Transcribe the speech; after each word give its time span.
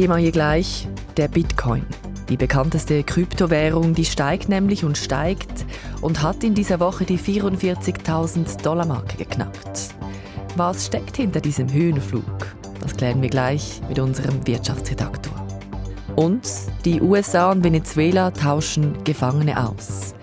Thema 0.00 0.16
hier 0.16 0.32
gleich, 0.32 0.88
der 1.18 1.28
Bitcoin. 1.28 1.84
Die 2.30 2.38
bekannteste 2.38 3.04
Kryptowährung, 3.04 3.92
die 3.92 4.06
steigt 4.06 4.48
nämlich 4.48 4.82
und 4.82 4.96
steigt 4.96 5.66
und 6.00 6.22
hat 6.22 6.42
in 6.42 6.54
dieser 6.54 6.80
Woche 6.80 7.04
die 7.04 7.18
44.000 7.18 8.62
Dollar 8.62 8.86
Marke 8.86 9.18
geknackt. 9.18 9.94
Was 10.56 10.86
steckt 10.86 11.18
hinter 11.18 11.42
diesem 11.42 11.70
Höhenflug? 11.70 12.24
Das 12.80 12.96
klären 12.96 13.20
wir 13.20 13.28
gleich 13.28 13.82
mit 13.90 13.98
unserem 13.98 14.46
Wirtschaftsredaktor. 14.46 15.34
Und 16.16 16.48
die 16.86 17.02
USA 17.02 17.50
und 17.50 17.62
Venezuela 17.62 18.30
tauschen 18.30 19.04
Gefangene 19.04 19.68
aus. 19.68 20.14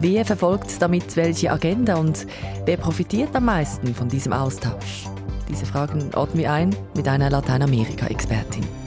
Wer 0.00 0.26
verfolgt 0.26 0.82
damit 0.82 1.16
welche 1.16 1.50
Agenda 1.50 1.96
und 1.96 2.26
wer 2.66 2.76
profitiert 2.76 3.34
am 3.34 3.46
meisten 3.46 3.94
von 3.94 4.10
diesem 4.10 4.34
Austausch? 4.34 5.06
Diese 5.48 5.64
Fragen 5.64 6.10
ordnen 6.14 6.40
wir 6.40 6.52
ein 6.52 6.76
mit 6.94 7.08
einer 7.08 7.30
Lateinamerika-Expertin. 7.30 8.77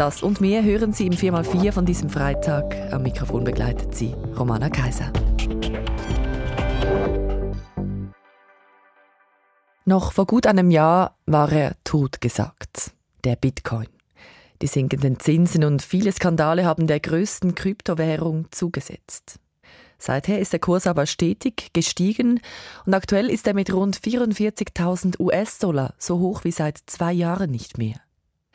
Das 0.00 0.22
und 0.22 0.40
mehr 0.40 0.64
hören 0.64 0.94
Sie 0.94 1.06
im 1.06 1.12
4x4 1.12 1.72
von 1.72 1.84
diesem 1.84 2.08
Freitag. 2.08 2.74
Am 2.90 3.02
Mikrofon 3.02 3.44
begleitet 3.44 3.94
Sie 3.94 4.14
Romana 4.34 4.70
Kaiser. 4.70 5.12
Noch 9.84 10.12
vor 10.12 10.24
gut 10.24 10.46
einem 10.46 10.70
Jahr 10.70 11.18
war 11.26 11.52
er 11.52 11.76
totgesagt, 11.84 12.92
der 13.24 13.36
Bitcoin. 13.36 13.88
Die 14.62 14.68
sinkenden 14.68 15.20
Zinsen 15.20 15.64
und 15.64 15.82
viele 15.82 16.12
Skandale 16.12 16.64
haben 16.64 16.86
der 16.86 17.00
größten 17.00 17.54
Kryptowährung 17.54 18.46
zugesetzt. 18.52 19.38
Seither 19.98 20.38
ist 20.38 20.54
der 20.54 20.60
Kurs 20.60 20.86
aber 20.86 21.04
stetig 21.04 21.74
gestiegen 21.74 22.40
und 22.86 22.94
aktuell 22.94 23.28
ist 23.28 23.46
er 23.46 23.52
mit 23.52 23.70
rund 23.70 23.98
44.000 23.98 25.20
US-Dollar 25.20 25.92
so 25.98 26.20
hoch 26.20 26.44
wie 26.44 26.52
seit 26.52 26.78
zwei 26.86 27.12
Jahren 27.12 27.50
nicht 27.50 27.76
mehr. 27.76 27.96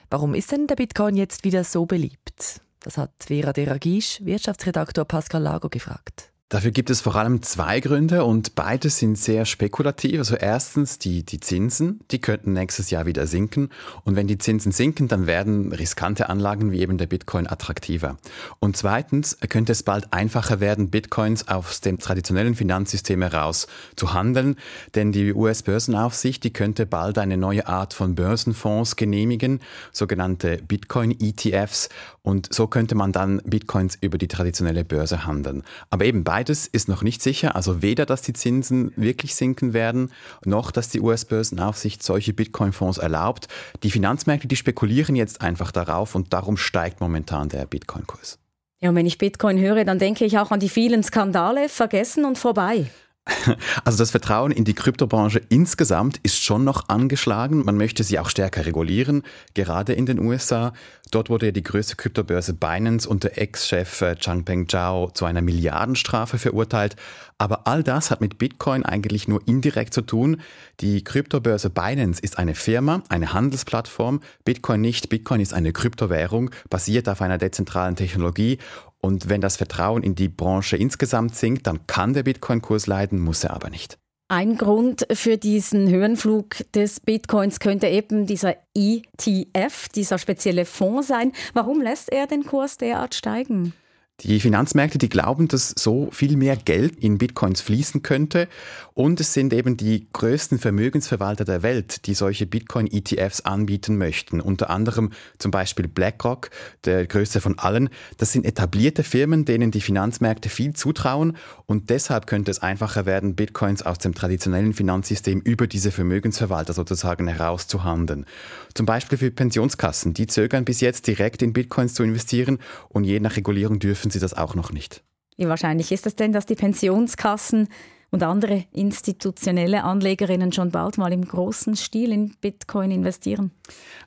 Warum 0.09 0.35
ist 0.35 0.51
denn 0.51 0.67
der 0.67 0.75
Bitcoin 0.75 1.15
jetzt 1.15 1.43
wieder 1.43 1.63
so 1.63 1.85
beliebt? 1.85 2.61
Das 2.81 2.97
hat 2.97 3.11
Vera 3.25 3.51
Deragisch, 3.51 4.19
Wirtschaftsredaktor 4.23 5.05
Pascal 5.05 5.41
Lago 5.41 5.69
gefragt. 5.69 6.31
Dafür 6.49 6.69
gibt 6.69 6.91
es 6.91 7.01
vor 7.01 7.15
allem 7.15 7.41
zwei 7.41 7.79
Gründe 7.79 8.23
und 8.23 8.53
beide 8.53 8.91
sind 8.91 9.17
sehr 9.17 9.45
spekulativ. 9.45 10.19
Also 10.19 10.35
erstens 10.35 10.99
die, 10.99 11.23
die 11.23 11.39
Zinsen, 11.39 12.01
die 12.11 12.21
könnten 12.21 12.53
nächstes 12.53 12.91
Jahr 12.91 13.07
wieder 13.07 13.25
sinken. 13.25 13.69
Und 14.03 14.15
wenn 14.15 14.27
die 14.27 14.37
Zinsen 14.37 14.71
sinken, 14.71 15.07
dann 15.07 15.25
werden 15.25 15.73
riskante 15.73 16.29
Anlagen 16.29 16.71
wie 16.71 16.81
eben 16.81 16.99
der 16.99 17.07
Bitcoin 17.07 17.47
attraktiver. 17.47 18.17
Und 18.59 18.77
zweitens 18.77 19.39
könnte 19.49 19.71
es 19.71 19.81
bald 19.81 20.13
einfacher 20.13 20.59
werden, 20.59 20.91
Bitcoins 20.91 21.47
aus 21.47 21.81
dem 21.81 21.97
traditionellen 21.97 22.53
Finanzsystem 22.53 23.23
heraus 23.23 23.65
zu 23.95 24.13
handeln. 24.13 24.55
Denn 24.93 25.11
die 25.11 25.33
US-Börsenaufsicht, 25.33 26.43
die 26.43 26.53
könnte 26.53 26.85
bald 26.85 27.17
eine 27.17 27.37
neue 27.37 27.65
Art 27.65 27.95
von 27.95 28.13
Börsenfonds 28.13 28.97
genehmigen, 28.97 29.61
sogenannte 29.91 30.57
Bitcoin-ETFs. 30.57 31.89
Und 32.25 32.51
so 32.51 32.65
könnte 32.65 32.95
man 32.95 33.11
dann 33.11 33.39
Bitcoins 33.45 33.99
über 34.01 34.17
die 34.17 34.27
traditionelle 34.27 34.83
Börse 34.83 35.27
handeln. 35.27 35.61
Aber 35.91 36.05
eben 36.05 36.23
beides 36.23 36.65
ist 36.65 36.89
noch 36.89 37.03
nicht 37.03 37.21
sicher. 37.21 37.55
Also 37.55 37.83
weder, 37.83 38.07
dass 38.07 38.23
die 38.23 38.33
Zinsen 38.33 38.91
wirklich 38.95 39.35
sinken 39.35 39.73
werden, 39.73 40.11
noch, 40.43 40.71
dass 40.71 40.89
die 40.89 41.01
US-Börsenaufsicht 41.01 42.01
solche 42.01 42.33
Bitcoin-Fonds 42.33 42.97
erlaubt. 42.97 43.47
Die 43.83 43.91
Finanzmärkte, 43.91 44.47
die 44.47 44.55
spekulieren 44.55 45.15
jetzt 45.15 45.41
einfach 45.41 45.71
darauf 45.71 46.15
und 46.15 46.33
darum 46.33 46.57
steigt 46.57 46.99
momentan 46.99 47.47
der 47.49 47.67
Bitcoin-Kurs. 47.67 48.39
Ja, 48.81 48.89
und 48.89 48.95
wenn 48.95 49.05
ich 49.05 49.19
Bitcoin 49.19 49.59
höre, 49.59 49.85
dann 49.85 49.99
denke 49.99 50.25
ich 50.25 50.39
auch 50.39 50.49
an 50.49 50.59
die 50.59 50.69
vielen 50.69 51.03
Skandale, 51.03 51.69
vergessen 51.69 52.25
und 52.25 52.39
vorbei. 52.39 52.87
Also 53.83 53.97
das 53.97 54.11
Vertrauen 54.11 54.51
in 54.51 54.65
die 54.65 54.73
Kryptobranche 54.73 55.41
insgesamt 55.49 56.19
ist 56.23 56.41
schon 56.41 56.63
noch 56.63 56.89
angeschlagen. 56.89 57.63
Man 57.65 57.77
möchte 57.77 58.03
sie 58.03 58.19
auch 58.19 58.29
stärker 58.29 58.65
regulieren, 58.65 59.23
gerade 59.53 59.93
in 59.93 60.05
den 60.05 60.19
USA. 60.19 60.73
Dort 61.11 61.29
wurde 61.29 61.47
ja 61.47 61.51
die 61.51 61.63
größte 61.63 61.95
Kryptobörse 61.95 62.53
Binance 62.53 63.07
unter 63.07 63.37
Ex-Chef 63.37 64.01
äh, 64.01 64.15
Changpeng 64.15 64.67
Zhao 64.67 65.11
zu 65.11 65.25
einer 65.25 65.41
Milliardenstrafe 65.41 66.37
verurteilt. 66.37 66.95
Aber 67.37 67.67
all 67.67 67.83
das 67.83 68.11
hat 68.11 68.21
mit 68.21 68.37
Bitcoin 68.37 68.83
eigentlich 68.83 69.27
nur 69.27 69.45
indirekt 69.45 69.93
zu 69.93 70.01
tun. 70.01 70.41
Die 70.79 71.03
Kryptobörse 71.03 71.69
Binance 71.69 72.21
ist 72.21 72.37
eine 72.37 72.55
Firma, 72.55 73.03
eine 73.09 73.33
Handelsplattform. 73.33 74.21
Bitcoin 74.45 74.81
nicht. 74.81 75.09
Bitcoin 75.09 75.41
ist 75.41 75.53
eine 75.53 75.73
Kryptowährung, 75.73 76.51
basiert 76.69 77.09
auf 77.09 77.21
einer 77.21 77.37
dezentralen 77.37 77.95
Technologie 77.95 78.57
und 79.05 79.29
wenn 79.29 79.39
das 79.39 79.55
Vertrauen 79.55 80.01
in 80.01 80.15
die 80.15 80.29
Branche 80.29 80.77
insgesamt 80.77 81.35
sinkt, 81.35 81.67
dann 81.67 81.85
kann 81.85 82.13
der 82.13 82.23
Bitcoin-Kurs 82.23 82.87
leiden, 82.87 83.19
muss 83.19 83.43
er 83.43 83.53
aber 83.53 83.69
nicht. 83.69 83.99
Ein 84.27 84.57
Grund 84.57 85.05
für 85.13 85.37
diesen 85.37 85.87
Höhenflug 85.87 86.55
des 86.73 86.99
Bitcoins 86.99 87.59
könnte 87.59 87.87
eben 87.87 88.25
dieser 88.25 88.55
ETF, 88.73 89.89
dieser 89.89 90.17
spezielle 90.17 90.65
Fonds 90.65 91.07
sein. 91.07 91.31
Warum 91.53 91.79
lässt 91.81 92.11
er 92.11 92.25
den 92.25 92.43
Kurs 92.43 92.77
derart 92.77 93.13
steigen? 93.13 93.73
Die 94.21 94.39
Finanzmärkte, 94.39 94.97
die 94.97 95.09
glauben, 95.09 95.49
dass 95.49 95.73
so 95.77 96.09
viel 96.09 96.37
mehr 96.37 96.55
Geld 96.55 96.97
in 97.03 97.17
Bitcoins 97.17 97.59
fließen 97.59 98.01
könnte. 98.01 98.47
Und 98.93 99.19
es 99.19 99.33
sind 99.33 99.51
eben 99.51 99.75
die 99.75 100.07
größten 100.13 100.57
Vermögensverwalter 100.57 101.43
der 101.43 101.63
Welt, 101.63 102.05
die 102.07 102.13
solche 102.13 102.45
Bitcoin-ETFs 102.45 103.41
anbieten 103.41 103.97
möchten. 103.97 104.39
Unter 104.39 104.69
anderem 104.69 105.11
zum 105.37 105.51
Beispiel 105.51 105.89
BlackRock, 105.89 106.49
der 106.85 107.05
größte 107.05 107.41
von 107.41 107.59
allen. 107.59 107.89
Das 108.15 108.31
sind 108.31 108.45
etablierte 108.45 109.03
Firmen, 109.03 109.43
denen 109.43 109.71
die 109.71 109.81
Finanzmärkte 109.81 110.47
viel 110.47 110.73
zutrauen. 110.73 111.35
Und 111.65 111.89
deshalb 111.89 112.25
könnte 112.25 112.51
es 112.51 112.59
einfacher 112.59 113.05
werden, 113.05 113.35
Bitcoins 113.35 113.81
aus 113.81 113.97
dem 113.97 114.15
traditionellen 114.15 114.73
Finanzsystem 114.73 115.41
über 115.41 115.67
diese 115.67 115.91
Vermögensverwalter 115.91 116.71
sozusagen 116.71 117.27
herauszuhandeln. 117.27 118.25
Zum 118.73 118.85
Beispiel 118.85 119.17
für 119.17 119.29
Pensionskassen. 119.29 120.13
Die 120.13 120.27
zögern 120.27 120.63
bis 120.63 120.79
jetzt 120.79 121.05
direkt 121.07 121.41
in 121.41 121.51
Bitcoins 121.51 121.95
zu 121.95 122.03
investieren 122.03 122.59
und 122.87 123.03
je 123.03 123.19
nach 123.19 123.35
Regulierung 123.35 123.79
dürfen 123.79 124.04
dürfen 124.05 124.11
sie 124.11 124.19
das 124.19 124.33
auch 124.35 124.55
noch 124.55 124.71
nicht. 124.71 125.03
Wie 125.37 125.47
wahrscheinlich 125.47 125.91
ist 125.91 126.05
es 126.05 126.15
denn, 126.15 126.31
dass 126.31 126.45
die 126.45 126.55
Pensionskassen 126.55 127.67
und 128.11 128.21
andere 128.23 128.65
institutionelle 128.71 129.83
Anlegerinnen 129.83 130.51
schon 130.51 130.69
bald 130.69 130.97
mal 130.97 131.11
im 131.11 131.25
großen 131.25 131.75
Stil 131.75 132.11
in 132.11 132.35
Bitcoin 132.39 132.91
investieren? 132.91 133.51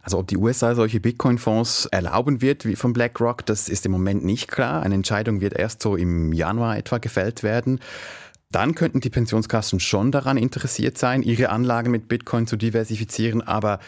Also 0.02 0.20
ob 0.20 0.28
die 0.28 0.36
USA 0.36 0.74
solche 0.74 1.00
Bitcoin-Fonds 1.00 1.86
erlauben 1.86 2.40
wird 2.40 2.64
wie 2.64 2.76
von 2.76 2.92
BlackRock, 2.92 3.44
das 3.44 3.68
ist 3.68 3.84
im 3.86 3.92
Moment 3.92 4.24
nicht 4.24 4.48
klar. 4.48 4.82
Eine 4.82 4.94
Entscheidung 4.94 5.40
wird 5.40 5.54
erst 5.54 5.82
so 5.82 5.96
im 5.96 6.32
Januar 6.32 6.78
etwa 6.78 6.98
gefällt 6.98 7.42
werden. 7.42 7.80
Dann 8.50 8.74
könnten 8.74 9.00
die 9.00 9.10
Pensionskassen 9.10 9.78
schon 9.78 10.10
daran 10.10 10.38
interessiert 10.38 10.96
sein, 10.96 11.22
ihre 11.22 11.50
Anlagen 11.50 11.90
mit 11.90 12.08
Bitcoin 12.08 12.46
zu 12.46 12.56
diversifizieren, 12.56 13.42
aber 13.42 13.78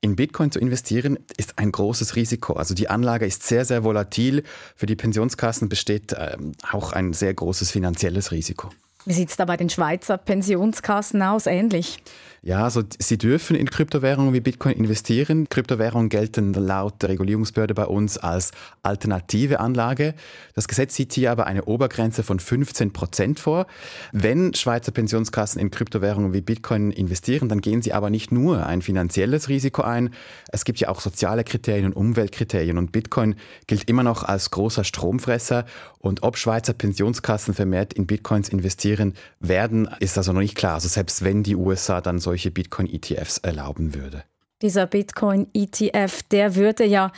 in 0.00 0.16
Bitcoin 0.16 0.50
zu 0.50 0.58
investieren 0.58 1.18
ist 1.36 1.58
ein 1.58 1.70
großes 1.72 2.16
Risiko. 2.16 2.54
Also 2.54 2.74
die 2.74 2.88
Anlage 2.88 3.26
ist 3.26 3.42
sehr, 3.42 3.64
sehr 3.64 3.84
volatil. 3.84 4.42
Für 4.74 4.86
die 4.86 4.96
Pensionskassen 4.96 5.68
besteht 5.68 6.14
ähm, 6.18 6.52
auch 6.70 6.92
ein 6.92 7.12
sehr 7.12 7.34
großes 7.34 7.70
finanzielles 7.70 8.30
Risiko. 8.30 8.70
Wie 9.04 9.12
sieht 9.12 9.30
es 9.30 9.36
da 9.36 9.44
bei 9.44 9.56
den 9.56 9.70
Schweizer 9.70 10.18
Pensionskassen 10.18 11.22
aus? 11.22 11.46
Ähnlich? 11.46 12.02
Ja, 12.46 12.62
also 12.62 12.84
sie 13.00 13.18
dürfen 13.18 13.56
in 13.56 13.68
Kryptowährungen 13.68 14.32
wie 14.32 14.38
Bitcoin 14.38 14.76
investieren. 14.76 15.48
Kryptowährungen 15.48 16.08
gelten 16.08 16.52
laut 16.52 17.02
der 17.02 17.08
Regulierungsbehörde 17.08 17.74
bei 17.74 17.86
uns 17.86 18.18
als 18.18 18.52
alternative 18.84 19.58
Anlage. 19.58 20.14
Das 20.54 20.68
Gesetz 20.68 20.94
sieht 20.94 21.12
hier 21.12 21.32
aber 21.32 21.48
eine 21.48 21.64
Obergrenze 21.64 22.22
von 22.22 22.38
15 22.38 22.92
Prozent 22.92 23.40
vor. 23.40 23.66
Wenn 24.12 24.54
Schweizer 24.54 24.92
Pensionskassen 24.92 25.60
in 25.60 25.72
Kryptowährungen 25.72 26.34
wie 26.34 26.40
Bitcoin 26.40 26.92
investieren, 26.92 27.48
dann 27.48 27.62
gehen 27.62 27.82
sie 27.82 27.92
aber 27.92 28.10
nicht 28.10 28.30
nur 28.30 28.64
ein 28.64 28.80
finanzielles 28.80 29.48
Risiko 29.48 29.82
ein. 29.82 30.10
Es 30.52 30.64
gibt 30.64 30.78
ja 30.78 30.88
auch 30.88 31.00
soziale 31.00 31.42
Kriterien 31.42 31.86
und 31.86 31.96
Umweltkriterien 31.96 32.78
und 32.78 32.92
Bitcoin 32.92 33.34
gilt 33.66 33.90
immer 33.90 34.04
noch 34.04 34.22
als 34.22 34.52
großer 34.52 34.84
Stromfresser. 34.84 35.66
Und 35.98 36.22
ob 36.22 36.38
Schweizer 36.38 36.74
Pensionskassen 36.74 37.54
vermehrt 37.54 37.92
in 37.92 38.06
Bitcoins 38.06 38.48
investieren 38.50 39.14
werden, 39.40 39.88
ist 39.98 40.16
also 40.16 40.32
noch 40.32 40.40
nicht 40.40 40.54
klar. 40.54 40.74
Also 40.74 40.86
selbst 40.86 41.24
wenn 41.24 41.42
die 41.42 41.56
USA 41.56 42.00
dann 42.00 42.20
solche 42.20 42.35
solche 42.36 42.50
Bitcoin-ETFs 42.50 43.38
erlauben 43.38 43.94
würde. 43.94 44.24
Dieser 44.60 44.86
Bitcoin-ETF, 44.86 46.22
der 46.30 46.54
würde 46.54 46.84
ja 46.84 47.10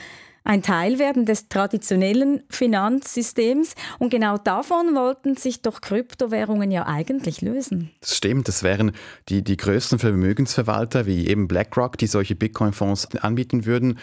ein 0.44 0.62
Teil 0.62 1.00
werden 1.00 1.26
des 1.26 1.48
traditionellen 1.48 2.42
Finanzsystems. 2.48 3.75
Und 3.98 4.10
genau 4.10 4.38
davon 4.38 4.94
wollten 4.94 5.37
sich 5.37 5.60
doch 5.60 5.81
Kryptowährungen 5.81 6.70
ja 6.70 6.87
eigentlich 6.87 7.42
lösen. 7.42 7.90
Das 8.00 8.16
stimmt, 8.16 8.46
das 8.46 8.62
wären 8.62 8.92
die, 9.28 9.42
die 9.42 9.56
größten 9.56 9.98
Vermögensverwalter 9.98 11.04
wie 11.04 11.26
eben 11.26 11.48
BlackRock, 11.48 11.98
die 11.98 12.06
solche 12.06 12.37
Bitcoin-Fonds 12.37 13.16
anbieten 13.16 13.66
würden. 13.66 13.98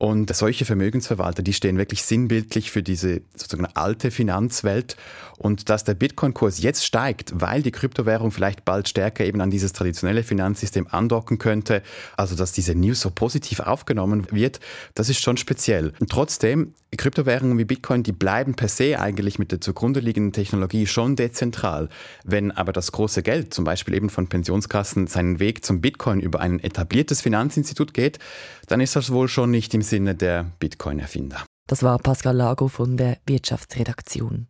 Und 0.00 0.34
solche 0.34 0.64
Vermögensverwalter, 0.64 1.42
die 1.42 1.52
stehen 1.52 1.76
wirklich 1.76 2.04
sinnbildlich 2.04 2.70
für 2.70 2.84
diese 2.84 3.22
sozusagen 3.34 3.66
alte 3.74 4.12
Finanzwelt. 4.12 4.96
Und 5.38 5.68
dass 5.68 5.82
der 5.82 5.94
Bitcoin-Kurs 5.94 6.60
jetzt 6.60 6.84
steigt, 6.84 7.32
weil 7.34 7.62
die 7.62 7.72
Kryptowährung 7.72 8.30
vielleicht 8.30 8.64
bald 8.64 8.88
stärker 8.88 9.24
eben 9.24 9.40
an 9.40 9.50
dieses 9.50 9.72
traditionelle 9.72 10.22
Finanzsystem 10.22 10.86
andocken 10.88 11.38
könnte, 11.38 11.82
also 12.16 12.36
dass 12.36 12.52
diese 12.52 12.76
News 12.76 13.00
so 13.00 13.10
positiv 13.10 13.60
aufgenommen 13.60 14.26
wird, 14.30 14.60
das 14.94 15.08
ist 15.08 15.20
schon 15.20 15.36
speziell. 15.36 15.92
Und 15.98 16.10
trotzdem, 16.10 16.74
Kryptowährungen 16.96 17.58
wie 17.58 17.64
Bitcoin, 17.64 18.02
die 18.02 18.12
bleiben 18.12 18.54
per 18.54 18.68
se 18.68 18.98
eigentlich 18.98 19.38
mit 19.38 19.52
der 19.52 19.60
zugrunde 19.60 20.00
liegenden 20.00 20.32
Technologie 20.32 20.86
schon 20.86 21.16
dezentral. 21.16 21.88
Wenn 22.24 22.50
aber 22.50 22.72
das 22.72 22.92
große 22.92 23.22
Geld, 23.22 23.52
zum 23.52 23.64
Beispiel 23.64 23.94
eben 23.94 24.10
von 24.10 24.28
Pensionskassen, 24.28 25.06
seinen 25.06 25.38
Weg 25.38 25.64
zum 25.64 25.80
Bitcoin 25.80 26.20
über 26.20 26.40
ein 26.40 26.60
etabliertes 26.60 27.20
Finanzinstitut 27.20 27.94
geht, 27.94 28.18
dann 28.66 28.80
ist 28.80 28.96
das 28.96 29.12
wohl 29.12 29.28
schon 29.28 29.50
nicht 29.50 29.72
im 29.74 29.82
Sinne 29.88 30.14
der 30.14 30.46
Bitcoin-Erfinder. 30.58 31.44
Das 31.66 31.82
war 31.82 31.98
Pascal 31.98 32.36
Lago 32.36 32.68
von 32.68 32.96
der 32.96 33.18
Wirtschaftsredaktion. 33.26 34.46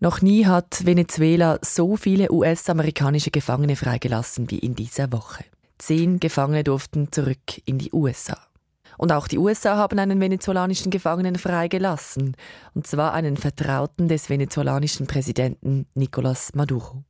Noch 0.00 0.20
nie 0.20 0.46
hat 0.46 0.84
Venezuela 0.84 1.58
so 1.62 1.96
viele 1.96 2.30
US-amerikanische 2.30 3.30
Gefangene 3.30 3.76
freigelassen 3.76 4.50
wie 4.50 4.58
in 4.58 4.74
dieser 4.74 5.12
Woche. 5.12 5.44
Zehn 5.78 6.20
Gefangene 6.20 6.64
durften 6.64 7.10
zurück 7.10 7.60
in 7.64 7.78
die 7.78 7.92
USA. 7.92 8.36
Und 8.98 9.12
auch 9.12 9.28
die 9.28 9.38
USA 9.38 9.76
haben 9.76 9.98
einen 9.98 10.20
venezolanischen 10.20 10.90
Gefangenen 10.90 11.36
freigelassen, 11.36 12.36
und 12.74 12.86
zwar 12.86 13.14
einen 13.14 13.36
Vertrauten 13.36 14.08
des 14.08 14.28
venezolanischen 14.28 15.06
Präsidenten 15.06 15.86
Nicolás 15.96 16.50
Maduro. 16.54 17.04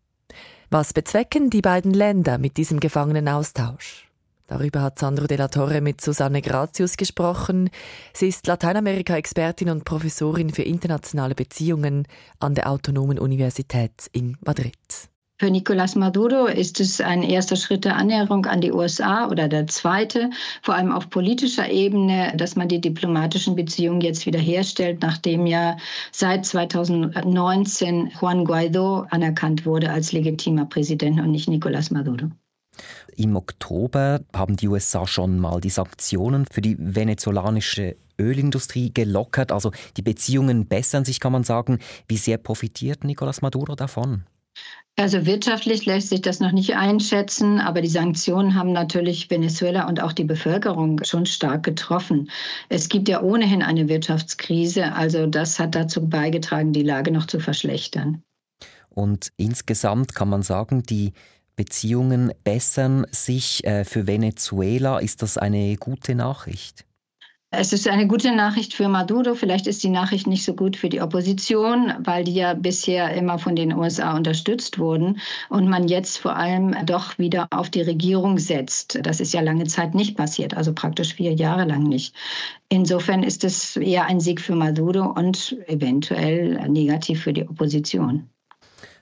Was 0.70 0.92
bezwecken 0.92 1.50
die 1.50 1.62
beiden 1.62 1.92
Länder 1.92 2.38
mit 2.38 2.56
diesem 2.56 2.78
Gefangenenaustausch? 2.78 4.11
Darüber 4.52 4.82
hat 4.82 4.98
Sandro 4.98 5.26
de 5.26 5.38
la 5.38 5.48
Torre 5.48 5.80
mit 5.80 6.02
Susanne 6.02 6.42
Gratius 6.42 6.98
gesprochen. 6.98 7.70
Sie 8.12 8.28
ist 8.28 8.46
Lateinamerika-Expertin 8.46 9.70
und 9.70 9.86
Professorin 9.86 10.50
für 10.50 10.60
internationale 10.60 11.34
Beziehungen 11.34 12.06
an 12.38 12.54
der 12.54 12.68
Autonomen 12.70 13.18
Universität 13.18 14.10
in 14.12 14.36
Madrid. 14.44 14.74
Für 15.40 15.46
Nicolás 15.46 15.96
Maduro 15.96 16.48
ist 16.48 16.80
es 16.80 17.00
ein 17.00 17.22
erster 17.22 17.56
Schritt 17.56 17.86
der 17.86 17.96
Annäherung 17.96 18.44
an 18.44 18.60
die 18.60 18.72
USA 18.72 19.26
oder 19.26 19.48
der 19.48 19.68
zweite, 19.68 20.28
vor 20.60 20.74
allem 20.74 20.92
auf 20.92 21.08
politischer 21.08 21.70
Ebene, 21.70 22.34
dass 22.36 22.54
man 22.54 22.68
die 22.68 22.82
diplomatischen 22.82 23.56
Beziehungen 23.56 24.02
jetzt 24.02 24.26
wiederherstellt, 24.26 25.00
nachdem 25.00 25.46
ja 25.46 25.78
seit 26.10 26.44
2019 26.44 28.12
Juan 28.20 28.44
Guaido 28.44 29.06
anerkannt 29.08 29.64
wurde 29.64 29.90
als 29.90 30.12
legitimer 30.12 30.66
Präsident 30.66 31.18
und 31.20 31.30
nicht 31.30 31.48
Nicolás 31.48 31.90
Maduro. 31.90 32.30
Im 33.16 33.36
Oktober 33.36 34.20
haben 34.34 34.56
die 34.56 34.68
USA 34.68 35.06
schon 35.06 35.38
mal 35.38 35.60
die 35.60 35.70
Sanktionen 35.70 36.46
für 36.50 36.60
die 36.60 36.76
venezolanische 36.78 37.96
Ölindustrie 38.18 38.92
gelockert. 38.92 39.52
Also 39.52 39.72
die 39.96 40.02
Beziehungen 40.02 40.66
bessern 40.66 41.04
sich, 41.04 41.20
kann 41.20 41.32
man 41.32 41.44
sagen. 41.44 41.78
Wie 42.08 42.16
sehr 42.16 42.38
profitiert 42.38 43.04
Nicolás 43.04 43.40
Maduro 43.42 43.74
davon? 43.74 44.24
Also 44.96 45.24
wirtschaftlich 45.24 45.86
lässt 45.86 46.10
sich 46.10 46.20
das 46.20 46.40
noch 46.40 46.52
nicht 46.52 46.76
einschätzen, 46.76 47.60
aber 47.60 47.80
die 47.80 47.88
Sanktionen 47.88 48.54
haben 48.54 48.72
natürlich 48.72 49.30
Venezuela 49.30 49.88
und 49.88 50.02
auch 50.02 50.12
die 50.12 50.24
Bevölkerung 50.24 51.02
schon 51.02 51.24
stark 51.24 51.62
getroffen. 51.62 52.30
Es 52.68 52.90
gibt 52.90 53.08
ja 53.08 53.22
ohnehin 53.22 53.62
eine 53.62 53.88
Wirtschaftskrise, 53.88 54.92
also 54.92 55.26
das 55.26 55.58
hat 55.58 55.74
dazu 55.74 56.06
beigetragen, 56.06 56.74
die 56.74 56.82
Lage 56.82 57.10
noch 57.10 57.26
zu 57.26 57.40
verschlechtern. 57.40 58.22
Und 58.90 59.32
insgesamt 59.38 60.14
kann 60.14 60.28
man 60.28 60.42
sagen, 60.42 60.82
die 60.82 61.14
Beziehungen 61.56 62.32
bessern 62.44 63.06
sich 63.10 63.64
äh, 63.64 63.84
für 63.84 64.06
Venezuela. 64.06 64.98
Ist 64.98 65.22
das 65.22 65.38
eine 65.38 65.76
gute 65.76 66.14
Nachricht? 66.14 66.84
Es 67.54 67.74
ist 67.74 67.86
eine 67.86 68.06
gute 68.06 68.34
Nachricht 68.34 68.72
für 68.72 68.88
Maduro. 68.88 69.34
Vielleicht 69.34 69.66
ist 69.66 69.84
die 69.84 69.90
Nachricht 69.90 70.26
nicht 70.26 70.42
so 70.42 70.54
gut 70.54 70.74
für 70.74 70.88
die 70.88 71.02
Opposition, 71.02 71.92
weil 71.98 72.24
die 72.24 72.32
ja 72.32 72.54
bisher 72.54 73.12
immer 73.12 73.38
von 73.38 73.54
den 73.54 73.74
USA 73.74 74.16
unterstützt 74.16 74.78
wurden 74.78 75.20
und 75.50 75.68
man 75.68 75.86
jetzt 75.86 76.16
vor 76.16 76.34
allem 76.34 76.74
doch 76.86 77.18
wieder 77.18 77.46
auf 77.50 77.68
die 77.68 77.82
Regierung 77.82 78.38
setzt. 78.38 78.98
Das 79.02 79.20
ist 79.20 79.34
ja 79.34 79.42
lange 79.42 79.66
Zeit 79.66 79.94
nicht 79.94 80.16
passiert, 80.16 80.56
also 80.56 80.72
praktisch 80.72 81.12
vier 81.12 81.34
Jahre 81.34 81.66
lang 81.66 81.82
nicht. 81.82 82.14
Insofern 82.70 83.22
ist 83.22 83.44
es 83.44 83.76
eher 83.76 84.06
ein 84.06 84.20
Sieg 84.20 84.40
für 84.40 84.54
Maduro 84.54 85.12
und 85.12 85.54
eventuell 85.66 86.54
negativ 86.70 87.22
für 87.22 87.34
die 87.34 87.46
Opposition. 87.46 88.30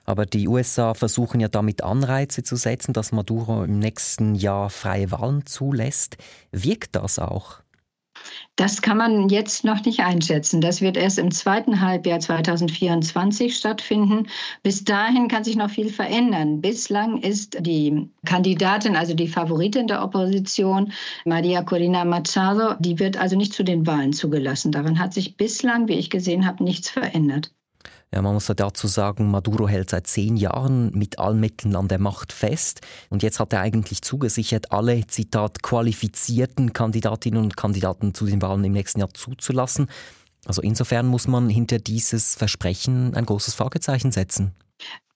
Aber 0.05 0.25
die 0.25 0.47
USA 0.47 0.93
versuchen 0.93 1.39
ja 1.39 1.47
damit 1.47 1.83
Anreize 1.83 2.43
zu 2.43 2.55
setzen, 2.55 2.93
dass 2.93 3.11
Maduro 3.11 3.63
im 3.63 3.79
nächsten 3.79 4.35
Jahr 4.35 4.69
freie 4.69 5.11
Wahlen 5.11 5.45
zulässt. 5.45 6.17
Wirkt 6.51 6.95
das 6.95 7.19
auch? 7.19 7.61
Das 8.55 8.81
kann 8.81 8.97
man 8.97 9.29
jetzt 9.29 9.63
noch 9.63 9.83
nicht 9.85 10.01
einschätzen. 10.01 10.61
Das 10.61 10.81
wird 10.81 10.97
erst 10.97 11.17
im 11.17 11.31
zweiten 11.31 11.81
Halbjahr 11.81 12.19
2024 12.19 13.55
stattfinden. 13.55 14.27
Bis 14.63 14.83
dahin 14.83 15.27
kann 15.27 15.43
sich 15.43 15.55
noch 15.55 15.69
viel 15.69 15.89
verändern. 15.89 16.61
Bislang 16.61 17.21
ist 17.21 17.57
die 17.59 18.09
Kandidatin, 18.25 18.95
also 18.95 19.13
die 19.13 19.27
Favoritin 19.27 19.87
der 19.87 20.03
Opposition, 20.03 20.91
Maria 21.25 21.63
Corina 21.63 22.05
Machado, 22.05 22.75
die 22.79 22.99
wird 22.99 23.17
also 23.17 23.35
nicht 23.35 23.53
zu 23.53 23.63
den 23.63 23.87
Wahlen 23.87 24.13
zugelassen. 24.13 24.71
Daran 24.71 24.99
hat 24.99 25.13
sich 25.13 25.37
bislang, 25.37 25.87
wie 25.87 25.97
ich 25.97 26.09
gesehen 26.09 26.45
habe, 26.45 26.63
nichts 26.63 26.89
verändert. 26.89 27.51
Ja, 28.13 28.21
man 28.21 28.33
muss 28.33 28.47
dazu 28.47 28.87
sagen, 28.87 29.31
Maduro 29.31 29.69
hält 29.69 29.89
seit 29.89 30.05
zehn 30.05 30.35
Jahren 30.35 30.91
mit 30.91 31.17
allen 31.17 31.39
Mitteln 31.39 31.77
an 31.77 31.87
der 31.87 31.99
Macht 31.99 32.33
fest. 32.33 32.81
Und 33.09 33.23
jetzt 33.23 33.39
hat 33.39 33.53
er 33.53 33.61
eigentlich 33.61 34.01
zugesichert, 34.01 34.73
alle, 34.73 35.07
Zitat, 35.07 35.63
qualifizierten 35.63 36.73
Kandidatinnen 36.73 37.41
und 37.41 37.55
Kandidaten 37.55 38.13
zu 38.13 38.25
den 38.25 38.41
Wahlen 38.41 38.65
im 38.65 38.73
nächsten 38.73 38.99
Jahr 38.99 39.13
zuzulassen. 39.13 39.87
Also 40.45 40.61
insofern 40.61 41.07
muss 41.07 41.27
man 41.27 41.49
hinter 41.49 41.79
dieses 41.79 42.35
Versprechen 42.35 43.13
ein 43.15 43.25
großes 43.25 43.53
Fragezeichen 43.53 44.11
setzen. 44.11 44.53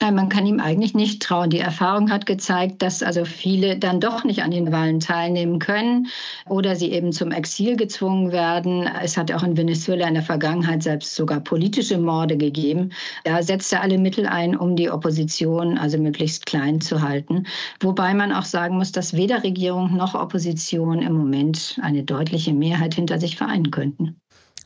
Man 0.01 0.29
kann 0.29 0.45
ihm 0.45 0.59
eigentlich 0.59 0.93
nicht 0.93 1.21
trauen. 1.21 1.49
Die 1.49 1.59
Erfahrung 1.59 2.11
hat 2.11 2.25
gezeigt, 2.25 2.81
dass 2.81 3.01
also 3.01 3.25
viele 3.25 3.79
dann 3.79 3.99
doch 3.99 4.23
nicht 4.23 4.43
an 4.43 4.51
den 4.51 4.71
Wahlen 4.71 4.99
teilnehmen 4.99 5.57
können 5.57 6.07
oder 6.47 6.75
sie 6.75 6.91
eben 6.91 7.11
zum 7.11 7.31
Exil 7.31 7.75
gezwungen 7.75 8.31
werden. 8.31 8.87
Es 9.01 9.17
hat 9.17 9.31
auch 9.31 9.41
in 9.41 9.57
Venezuela 9.57 10.07
in 10.07 10.13
der 10.13 10.23
Vergangenheit 10.23 10.83
selbst 10.83 11.15
sogar 11.15 11.39
politische 11.39 11.97
Morde 11.97 12.37
gegeben. 12.37 12.91
Da 13.23 13.41
setzt 13.41 13.71
er 13.73 13.81
alle 13.81 13.97
Mittel 13.97 14.27
ein, 14.27 14.55
um 14.55 14.75
die 14.75 14.91
Opposition 14.91 15.77
also 15.77 15.97
möglichst 15.97 16.45
klein 16.45 16.81
zu 16.81 17.01
halten. 17.01 17.47
Wobei 17.79 18.13
man 18.13 18.31
auch 18.31 18.45
sagen 18.45 18.77
muss, 18.77 18.91
dass 18.91 19.13
weder 19.13 19.43
Regierung 19.43 19.95
noch 19.95 20.13
Opposition 20.13 21.01
im 21.01 21.13
Moment 21.13 21.79
eine 21.81 22.03
deutliche 22.03 22.53
Mehrheit 22.53 22.93
hinter 22.93 23.19
sich 23.19 23.37
vereinen 23.37 23.71
könnten. 23.71 24.17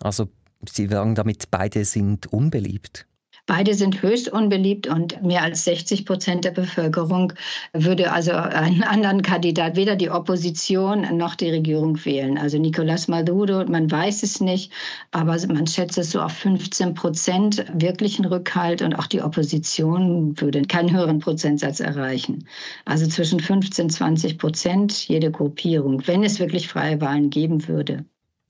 Also 0.01 0.27
Sie 0.67 0.87
sagen 0.87 1.15
damit, 1.15 1.51
beide 1.51 1.85
sind 1.85 2.27
unbeliebt. 2.33 3.05
Beide 3.49 3.73
sind 3.73 4.03
höchst 4.03 4.29
unbeliebt 4.29 4.85
und 4.85 5.23
mehr 5.23 5.41
als 5.41 5.63
60 5.63 6.05
Prozent 6.05 6.45
der 6.45 6.51
Bevölkerung 6.51 7.33
würde 7.73 8.11
also 8.11 8.31
einen 8.31 8.83
anderen 8.83 9.23
Kandidat, 9.23 9.75
weder 9.75 9.95
die 9.95 10.11
Opposition 10.11 11.17
noch 11.17 11.33
die 11.33 11.49
Regierung 11.49 12.05
wählen. 12.05 12.37
Also 12.37 12.59
Nicolás 12.59 13.09
Maduro, 13.09 13.65
man 13.65 13.89
weiß 13.89 14.21
es 14.21 14.39
nicht, 14.39 14.71
aber 15.09 15.35
man 15.47 15.65
schätzt 15.65 15.97
es 15.97 16.11
so 16.11 16.21
auf 16.21 16.33
15 16.33 16.93
Prozent 16.93 17.65
wirklichen 17.73 18.25
Rückhalt 18.25 18.83
und 18.83 18.93
auch 18.93 19.07
die 19.07 19.23
Opposition 19.23 20.39
würde 20.39 20.61
keinen 20.61 20.95
höheren 20.95 21.17
Prozentsatz 21.17 21.79
erreichen. 21.79 22.45
Also 22.85 23.07
zwischen 23.07 23.39
15 23.39 23.85
und 23.85 23.89
20 23.89 24.37
Prozent 24.37 25.07
jede 25.07 25.31
Gruppierung, 25.31 26.05
wenn 26.05 26.23
es 26.23 26.39
wirklich 26.39 26.67
freie 26.67 27.01
Wahlen 27.01 27.31
geben 27.31 27.67
würde. 27.67 28.05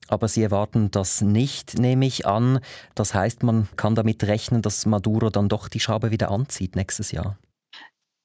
Aber 0.10 0.28
Sie 0.28 0.44
erwarten 0.44 0.92
das 0.92 1.22
nicht, 1.22 1.80
nehme 1.80 2.06
ich 2.06 2.26
an. 2.26 2.60
Das 2.96 3.14
heißt, 3.14 3.44
man 3.44 3.68
kann 3.76 3.96
damit 3.96 4.24
rechnen, 4.24 4.62
dass 4.62 4.86
Maduro 4.86 5.30
dann 5.30 5.50
doch 5.50 5.70
die 5.70 5.80
Schabe 5.80 6.12
wieder 6.12 6.32
anzieht 6.32 6.76
nächstes 6.76 7.12
Jahr. 7.12 7.38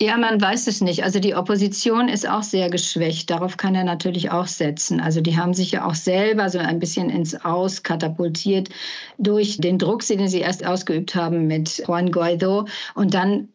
Ja, 0.02 0.16
man 0.16 0.40
weiß 0.40 0.66
es 0.66 0.80
nicht. 0.80 1.04
Also 1.04 1.20
die 1.20 1.36
Opposition 1.36 2.08
ist 2.08 2.28
auch 2.28 2.42
sehr 2.42 2.68
geschwächt. 2.68 3.30
Darauf 3.30 3.56
kann 3.56 3.76
er 3.76 3.84
natürlich 3.84 4.30
auch 4.32 4.48
setzen. 4.48 5.00
Also 5.00 5.20
die 5.20 5.38
haben 5.38 5.54
sich 5.54 5.70
ja 5.70 5.86
auch 5.86 5.94
selber 5.94 6.50
so 6.50 6.58
ein 6.58 6.80
bisschen 6.80 7.10
ins 7.10 7.44
Aus 7.44 7.84
katapultiert 7.84 8.70
durch 9.18 9.58
den 9.58 9.78
Druck, 9.78 10.04
den 10.04 10.26
sie 10.26 10.40
erst 10.40 10.66
ausgeübt 10.66 11.14
haben 11.14 11.46
mit 11.46 11.84
Juan 11.86 12.10
Guaido. 12.10 12.66
Und 12.96 13.14
dann 13.14 13.48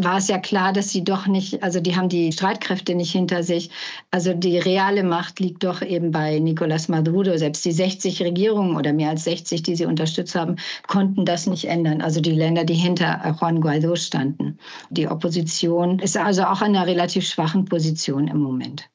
war 0.00 0.18
es 0.18 0.26
ja 0.26 0.38
klar, 0.38 0.72
dass 0.72 0.90
sie 0.90 1.04
doch 1.04 1.28
nicht, 1.28 1.62
also 1.62 1.80
die 1.80 1.94
haben 1.94 2.08
die 2.08 2.32
Streitkräfte 2.32 2.96
nicht 2.96 3.12
hinter 3.12 3.44
sich. 3.44 3.70
Also 4.10 4.34
die 4.34 4.58
reale 4.58 5.04
Macht 5.04 5.38
liegt 5.38 5.62
doch 5.62 5.82
eben 5.82 6.10
bei 6.10 6.38
Nicolás 6.38 6.90
Maduro. 6.90 7.36
Selbst 7.36 7.64
die 7.64 7.72
60 7.72 8.22
Regierungen 8.22 8.76
oder 8.76 8.92
mehr 8.92 9.10
als 9.10 9.24
60, 9.24 9.62
die 9.62 9.76
sie 9.76 9.86
unterstützt 9.86 10.34
haben, 10.34 10.56
konnten 10.88 11.24
das 11.24 11.46
nicht 11.46 11.66
ändern. 11.66 12.02
Also 12.02 12.20
die 12.20 12.32
Länder, 12.32 12.64
die 12.64 12.74
hinter 12.74 13.36
Juan 13.40 13.60
Guaido 13.60 13.94
standen. 13.94 14.58
Die 14.90 15.06
Opposition 15.06 16.00
ist 16.00 16.16
also 16.16 16.42
auch 16.44 16.60
in 16.62 16.74
einer 16.74 16.86
relativ 16.86 17.24
schwachen 17.26 17.64
Position 17.64 18.26
im 18.26 18.38
Moment. 18.38 18.88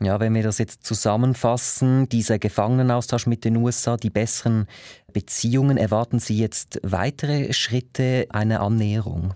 Ja, 0.00 0.20
wenn 0.20 0.32
wir 0.32 0.44
das 0.44 0.58
jetzt 0.58 0.86
zusammenfassen, 0.86 2.08
dieser 2.08 2.38
Gefangenenaustausch 2.38 3.26
mit 3.26 3.44
den 3.44 3.56
USA, 3.56 3.96
die 3.96 4.10
besseren 4.10 4.68
Beziehungen, 5.12 5.76
erwarten 5.76 6.20
Sie 6.20 6.38
jetzt 6.38 6.78
weitere 6.84 7.52
Schritte 7.52 8.28
einer 8.30 8.60
Annäherung? 8.60 9.34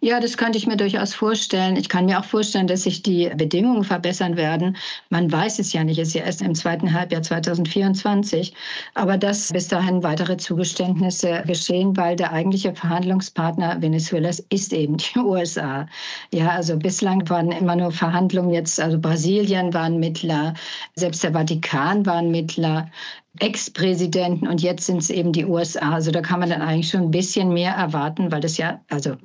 Ja, 0.00 0.20
das 0.20 0.36
könnte 0.36 0.58
ich 0.58 0.66
mir 0.66 0.76
durchaus 0.76 1.14
vorstellen. 1.14 1.76
Ich 1.76 1.88
kann 1.88 2.06
mir 2.06 2.18
auch 2.18 2.24
vorstellen, 2.24 2.66
dass 2.66 2.82
sich 2.82 3.02
die 3.02 3.30
Bedingungen 3.36 3.84
verbessern 3.84 4.36
werden. 4.36 4.76
Man 5.10 5.30
weiß 5.30 5.58
es 5.58 5.72
ja 5.72 5.84
nicht, 5.84 5.98
es 5.98 6.08
ist 6.08 6.14
ja 6.14 6.24
erst 6.24 6.42
im 6.42 6.54
zweiten 6.54 6.92
Halbjahr 6.92 7.22
2024. 7.22 8.52
Aber 8.94 9.16
dass 9.16 9.52
bis 9.52 9.68
dahin 9.68 10.02
weitere 10.02 10.36
Zugeständnisse 10.36 11.42
geschehen, 11.46 11.96
weil 11.96 12.16
der 12.16 12.32
eigentliche 12.32 12.74
Verhandlungspartner 12.74 13.80
Venezuelas 13.80 14.40
ist 14.50 14.72
eben 14.72 14.96
die 14.96 15.18
USA. 15.18 15.86
Ja, 16.32 16.50
also 16.50 16.76
bislang 16.76 17.28
waren 17.28 17.52
immer 17.52 17.76
nur 17.76 17.92
Verhandlungen 17.92 18.50
jetzt, 18.50 18.80
also 18.80 18.98
Brasilien 18.98 19.72
waren 19.74 20.00
Mittler, 20.00 20.54
selbst 20.94 21.22
der 21.22 21.32
Vatikan 21.32 22.06
waren 22.06 22.30
Mittler. 22.30 22.90
Ex-Präsidenten 23.38 24.48
und 24.48 24.60
jetzt 24.60 24.86
sind 24.86 24.98
es 24.98 25.10
eben 25.10 25.32
die 25.32 25.44
USA. 25.44 25.94
Also 25.94 26.10
da 26.10 26.20
kann 26.20 26.40
man 26.40 26.50
dann 26.50 26.62
eigentlich 26.62 26.88
schon 26.88 27.02
ein 27.02 27.10
bisschen 27.10 27.52
mehr 27.52 27.72
erwarten, 27.74 28.32
weil 28.32 28.40
das 28.40 28.56
ja, 28.56 28.80
also 28.90 29.16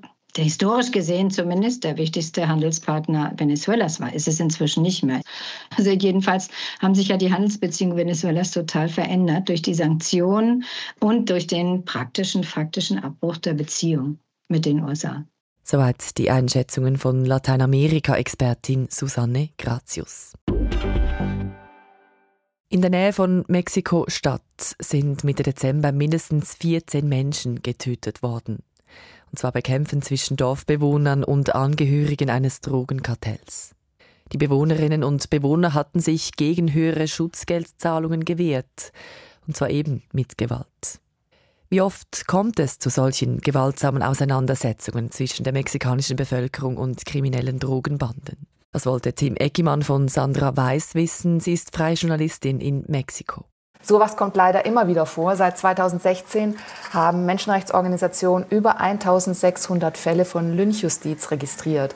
historisch 0.43 0.91
gesehen 0.91 1.31
zumindest 1.31 1.83
der 1.83 1.97
wichtigste 1.97 2.47
Handelspartner 2.47 3.33
Venezuelas 3.37 3.99
war. 3.99 4.13
Ist 4.13 4.27
es 4.27 4.39
inzwischen 4.39 4.83
nicht 4.83 5.03
mehr. 5.03 5.21
Also 5.77 5.91
jedenfalls 5.91 6.49
haben 6.81 6.95
sich 6.95 7.07
ja 7.07 7.17
die 7.17 7.31
Handelsbeziehungen 7.31 7.97
Venezuelas 7.97 8.51
total 8.51 8.89
verändert 8.89 9.49
durch 9.49 9.61
die 9.61 9.73
Sanktionen 9.73 10.63
und 10.99 11.29
durch 11.29 11.47
den 11.47 11.85
praktischen, 11.85 12.43
faktischen 12.43 12.99
Abbruch 12.99 13.37
der 13.37 13.53
Beziehung 13.53 14.19
mit 14.47 14.65
den 14.65 14.83
USA. 14.83 15.25
Soweit 15.63 16.17
die 16.17 16.29
Einschätzungen 16.29 16.97
von 16.97 17.25
Lateinamerika-Expertin 17.25 18.87
Susanne 18.91 19.49
Gratius. 19.57 20.33
In 22.69 22.81
der 22.81 22.89
Nähe 22.89 23.13
von 23.13 23.45
Mexiko-Stadt 23.47 24.41
sind 24.79 25.23
Mitte 25.23 25.43
Dezember 25.43 25.91
mindestens 25.91 26.55
14 26.55 27.07
Menschen 27.07 27.61
getötet 27.63 28.21
worden. 28.21 28.63
Und 29.35 29.39
zwar 29.39 29.51
bei 29.51 29.61
Kämpfen 29.61 30.01
zwischen 30.01 30.37
Dorfbewohnern 30.37 31.21
und 31.21 31.55
Angehörigen 31.55 32.29
eines 32.29 32.61
Drogenkartells. 32.61 33.75
Die 34.31 34.37
Bewohnerinnen 34.37 35.03
und 35.03 35.29
Bewohner 35.29 35.73
hatten 35.73 35.99
sich 35.99 36.37
gegen 36.37 36.73
höhere 36.73 37.09
Schutzgeldzahlungen 37.09 38.23
gewehrt. 38.23 38.93
Und 39.45 39.57
zwar 39.57 39.71
eben 39.71 40.03
mit 40.13 40.37
Gewalt. 40.37 41.01
Wie 41.67 41.81
oft 41.81 42.27
kommt 42.27 42.61
es 42.61 42.79
zu 42.79 42.89
solchen 42.89 43.41
gewaltsamen 43.41 44.03
Auseinandersetzungen 44.03 45.11
zwischen 45.11 45.43
der 45.43 45.51
mexikanischen 45.51 46.15
Bevölkerung 46.15 46.77
und 46.77 47.05
kriminellen 47.05 47.59
Drogenbanden? 47.59 48.47
Das 48.71 48.85
wollte 48.85 49.11
Tim 49.11 49.35
Eckimann 49.35 49.81
von 49.81 50.07
Sandra 50.07 50.55
Weiß 50.55 50.95
wissen. 50.95 51.41
Sie 51.41 51.51
ist 51.51 51.75
freie 51.75 51.95
Journalistin 51.95 52.61
in 52.61 52.85
Mexiko. 52.87 53.43
Sowas 53.81 54.17
kommt 54.17 54.35
leider 54.35 54.65
immer 54.65 54.87
wieder 54.87 55.05
vor. 55.05 55.35
Seit 55.35 55.57
2016 55.57 56.57
haben 56.91 57.25
Menschenrechtsorganisationen 57.25 58.47
über 58.49 58.79
1600 58.79 59.97
Fälle 59.97 60.25
von 60.25 60.55
Lynchjustiz 60.55 61.29
registriert. 61.31 61.95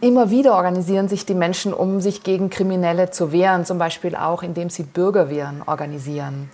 Immer 0.00 0.30
wieder 0.30 0.54
organisieren 0.54 1.08
sich 1.08 1.24
die 1.24 1.34
Menschen, 1.34 1.72
um 1.72 2.00
sich 2.00 2.22
gegen 2.22 2.50
Kriminelle 2.50 3.10
zu 3.10 3.32
wehren, 3.32 3.64
zum 3.64 3.78
Beispiel 3.78 4.16
auch 4.16 4.42
indem 4.42 4.68
sie 4.68 4.82
Bürgerwehren 4.82 5.62
organisieren. 5.64 6.50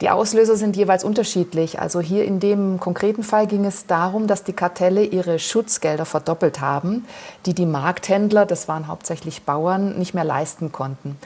Die 0.00 0.08
Auslöser 0.08 0.56
sind 0.56 0.76
jeweils 0.76 1.04
unterschiedlich. 1.04 1.78
Also 1.78 2.00
hier 2.00 2.24
in 2.24 2.40
dem 2.40 2.80
konkreten 2.80 3.22
Fall 3.22 3.46
ging 3.46 3.66
es 3.66 3.86
darum, 3.86 4.26
dass 4.26 4.44
die 4.44 4.54
Kartelle 4.54 5.04
ihre 5.04 5.38
Schutzgelder 5.38 6.06
verdoppelt 6.06 6.62
haben, 6.62 7.04
die 7.44 7.52
die 7.52 7.66
Markthändler, 7.66 8.46
das 8.46 8.66
waren 8.66 8.88
hauptsächlich 8.88 9.42
Bauern, 9.42 9.98
nicht 9.98 10.14
mehr 10.14 10.24
leisten 10.24 10.72
konnten. 10.72 11.18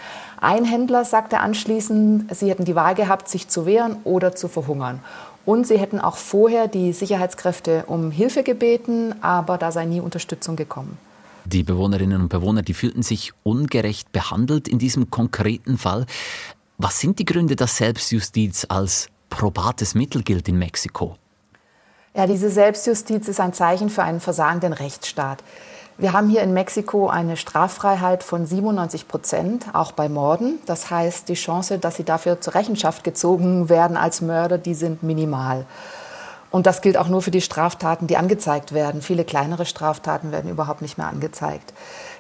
Ein 0.45 0.67
Händler 0.67 1.07
sagte 1.07 1.41
anschließend, 1.41 2.37
sie 2.37 2.51
hätten 2.51 2.67
die 2.67 2.75
Wahl 2.75 2.95
gehabt, 2.95 3.31
sich 3.31 3.49
zu 3.49 3.65
wehren 3.65 3.97
oder 4.05 4.37
zu 4.37 4.49
verhungern. 4.49 5.01
Und 5.47 5.67
sie 5.67 5.79
hätten 5.79 5.99
auch 5.99 6.19
vorher 6.19 6.69
die 6.69 6.93
Sicherheitskräfte 6.93 7.85
um 7.87 8.11
Hilfe 8.11 8.43
gebeten, 8.43 9.15
aber 9.23 9.57
da 9.57 9.73
sei 9.73 9.87
nie 9.87 10.01
Unterstützung 10.01 10.55
gekommen. 10.55 10.99
Die 11.47 11.63
Bewohnerinnen 11.63 12.21
und 12.21 12.29
Bewohner, 12.29 12.61
die 12.61 12.75
fühlten 12.75 13.03
sich 13.03 13.33
ungerecht 13.43 14.13
behandelt 14.13 14.69
in 14.69 14.79
diesem 14.79 15.09
konkreten 15.09 15.79
Fall. 15.79 16.05
Was 16.77 17.01
sind 17.01 17.19
die 17.19 17.25
Gründe, 17.25 17.57
dass 17.57 17.79
Selbstjustiz 17.79 18.67
als 18.69 19.09
probates 19.31 19.95
Mittel 19.95 20.23
gilt 20.23 20.47
in 20.47 20.59
Mexiko? 20.59 21.17
Ja, 22.15 22.27
diese 22.27 22.51
Selbstjustiz 22.51 23.29
ist 23.29 23.41
ein 23.41 23.55
Zeichen 23.55 23.89
für 23.89 24.03
einen 24.03 24.21
versagenden 24.21 24.75
Rechtsstaat. 24.75 25.43
Wir 25.97 26.13
haben 26.13 26.29
hier 26.29 26.43
in 26.43 26.53
Mexiko 26.53 27.09
eine 27.09 27.37
Straffreiheit 27.37 28.25
von 28.25 28.47
97 28.47 29.07
Prozent, 29.07 29.67
auch 29.75 29.93
bei 29.93 30.09
Morden. 30.09 30.59
Das 30.67 30.91
heißt, 30.91 31.29
die 31.29 31.35
Chance, 31.35 31.79
dass 31.79 31.95
sie 31.95 32.03
dafür 32.03 32.41
zur 32.41 32.57
Rechenschaft 32.57 33.05
gezogen 33.05 33.69
werden 33.69 33.97
als 33.97 34.21
Mörder, 34.21 34.59
die 34.59 34.75
sind 34.75 35.05
minimal. 35.05 35.67
Und 36.51 36.67
das 36.67 36.83
gilt 36.83 36.97
auch 36.97 37.07
nur 37.07 37.23
für 37.23 37.31
die 37.31 37.41
Straftaten, 37.41 38.09
die 38.09 38.17
angezeigt 38.17 38.75
werden. 38.75 39.03
Viele 39.03 39.25
kleinere 39.25 39.67
Straftaten 39.67 40.33
werden 40.33 40.51
überhaupt 40.51 40.83
nicht 40.83 40.99
mehr 40.99 41.07
angezeigt. 41.07 41.73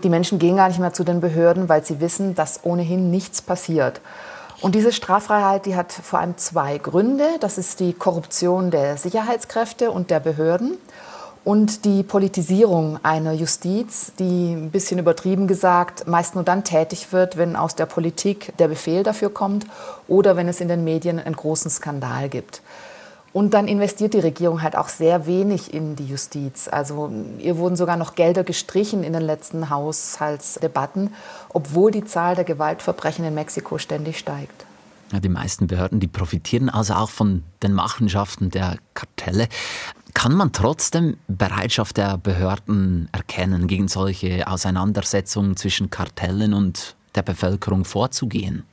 Die 0.04 0.08
Menschen 0.08 0.38
gehen 0.38 0.56
gar 0.56 0.68
nicht 0.68 0.78
mehr 0.78 0.92
zu 0.92 1.02
den 1.02 1.20
Behörden, 1.20 1.68
weil 1.68 1.84
sie 1.84 1.98
wissen, 1.98 2.36
dass 2.36 2.60
ohnehin 2.62 3.10
nichts 3.10 3.42
passiert. 3.42 4.00
Und 4.60 4.76
diese 4.76 4.92
Straffreiheit, 4.92 5.66
die 5.66 5.74
hat 5.74 5.92
vor 5.92 6.20
allem 6.20 6.36
zwei 6.36 6.78
Gründe. 6.78 7.26
Das 7.40 7.58
ist 7.58 7.80
die 7.80 7.92
Korruption 7.92 8.70
der 8.70 8.96
Sicherheitskräfte 8.98 9.90
und 9.90 10.10
der 10.10 10.20
Behörden 10.20 10.78
und 11.44 11.84
die 11.84 12.02
Politisierung 12.02 12.98
einer 13.02 13.32
Justiz, 13.32 14.12
die 14.18 14.52
ein 14.54 14.70
bisschen 14.70 14.98
übertrieben 14.98 15.46
gesagt 15.46 16.06
meist 16.06 16.34
nur 16.34 16.44
dann 16.44 16.64
tätig 16.64 17.12
wird, 17.12 17.36
wenn 17.36 17.54
aus 17.54 17.74
der 17.74 17.86
Politik 17.86 18.56
der 18.58 18.68
Befehl 18.68 19.02
dafür 19.02 19.28
kommt 19.28 19.66
oder 20.08 20.36
wenn 20.36 20.48
es 20.48 20.60
in 20.60 20.68
den 20.68 20.84
Medien 20.84 21.20
einen 21.20 21.36
großen 21.36 21.70
Skandal 21.70 22.28
gibt. 22.30 22.62
Und 23.34 23.52
dann 23.52 23.66
investiert 23.66 24.14
die 24.14 24.20
Regierung 24.20 24.62
halt 24.62 24.76
auch 24.76 24.88
sehr 24.88 25.26
wenig 25.26 25.74
in 25.74 25.96
die 25.96 26.06
Justiz. 26.06 26.68
Also 26.68 27.10
ihr 27.40 27.58
wurden 27.58 27.74
sogar 27.74 27.96
noch 27.96 28.14
Gelder 28.14 28.44
gestrichen 28.44 29.02
in 29.02 29.12
den 29.12 29.22
letzten 29.22 29.70
Haushaltsdebatten, 29.70 31.12
obwohl 31.52 31.90
die 31.90 32.04
Zahl 32.04 32.36
der 32.36 32.44
Gewaltverbrechen 32.44 33.24
in 33.24 33.34
Mexiko 33.34 33.78
ständig 33.78 34.18
steigt. 34.18 34.64
Ja, 35.14 35.20
die 35.20 35.28
meisten 35.28 35.68
Behörden, 35.68 36.00
die 36.00 36.08
profitieren 36.08 36.68
also 36.68 36.94
auch 36.94 37.10
von 37.10 37.44
den 37.62 37.72
Machenschaften 37.72 38.50
der 38.50 38.78
Kartelle. 38.94 39.46
Kann 40.12 40.34
man 40.34 40.50
trotzdem 40.50 41.18
Bereitschaft 41.28 41.98
der 41.98 42.18
Behörden 42.18 43.08
erkennen, 43.12 43.68
gegen 43.68 43.86
solche 43.86 44.48
Auseinandersetzungen 44.48 45.56
zwischen 45.56 45.88
Kartellen 45.88 46.52
und 46.52 46.96
der 47.14 47.22
Bevölkerung 47.22 47.84
vorzugehen? 47.84 48.64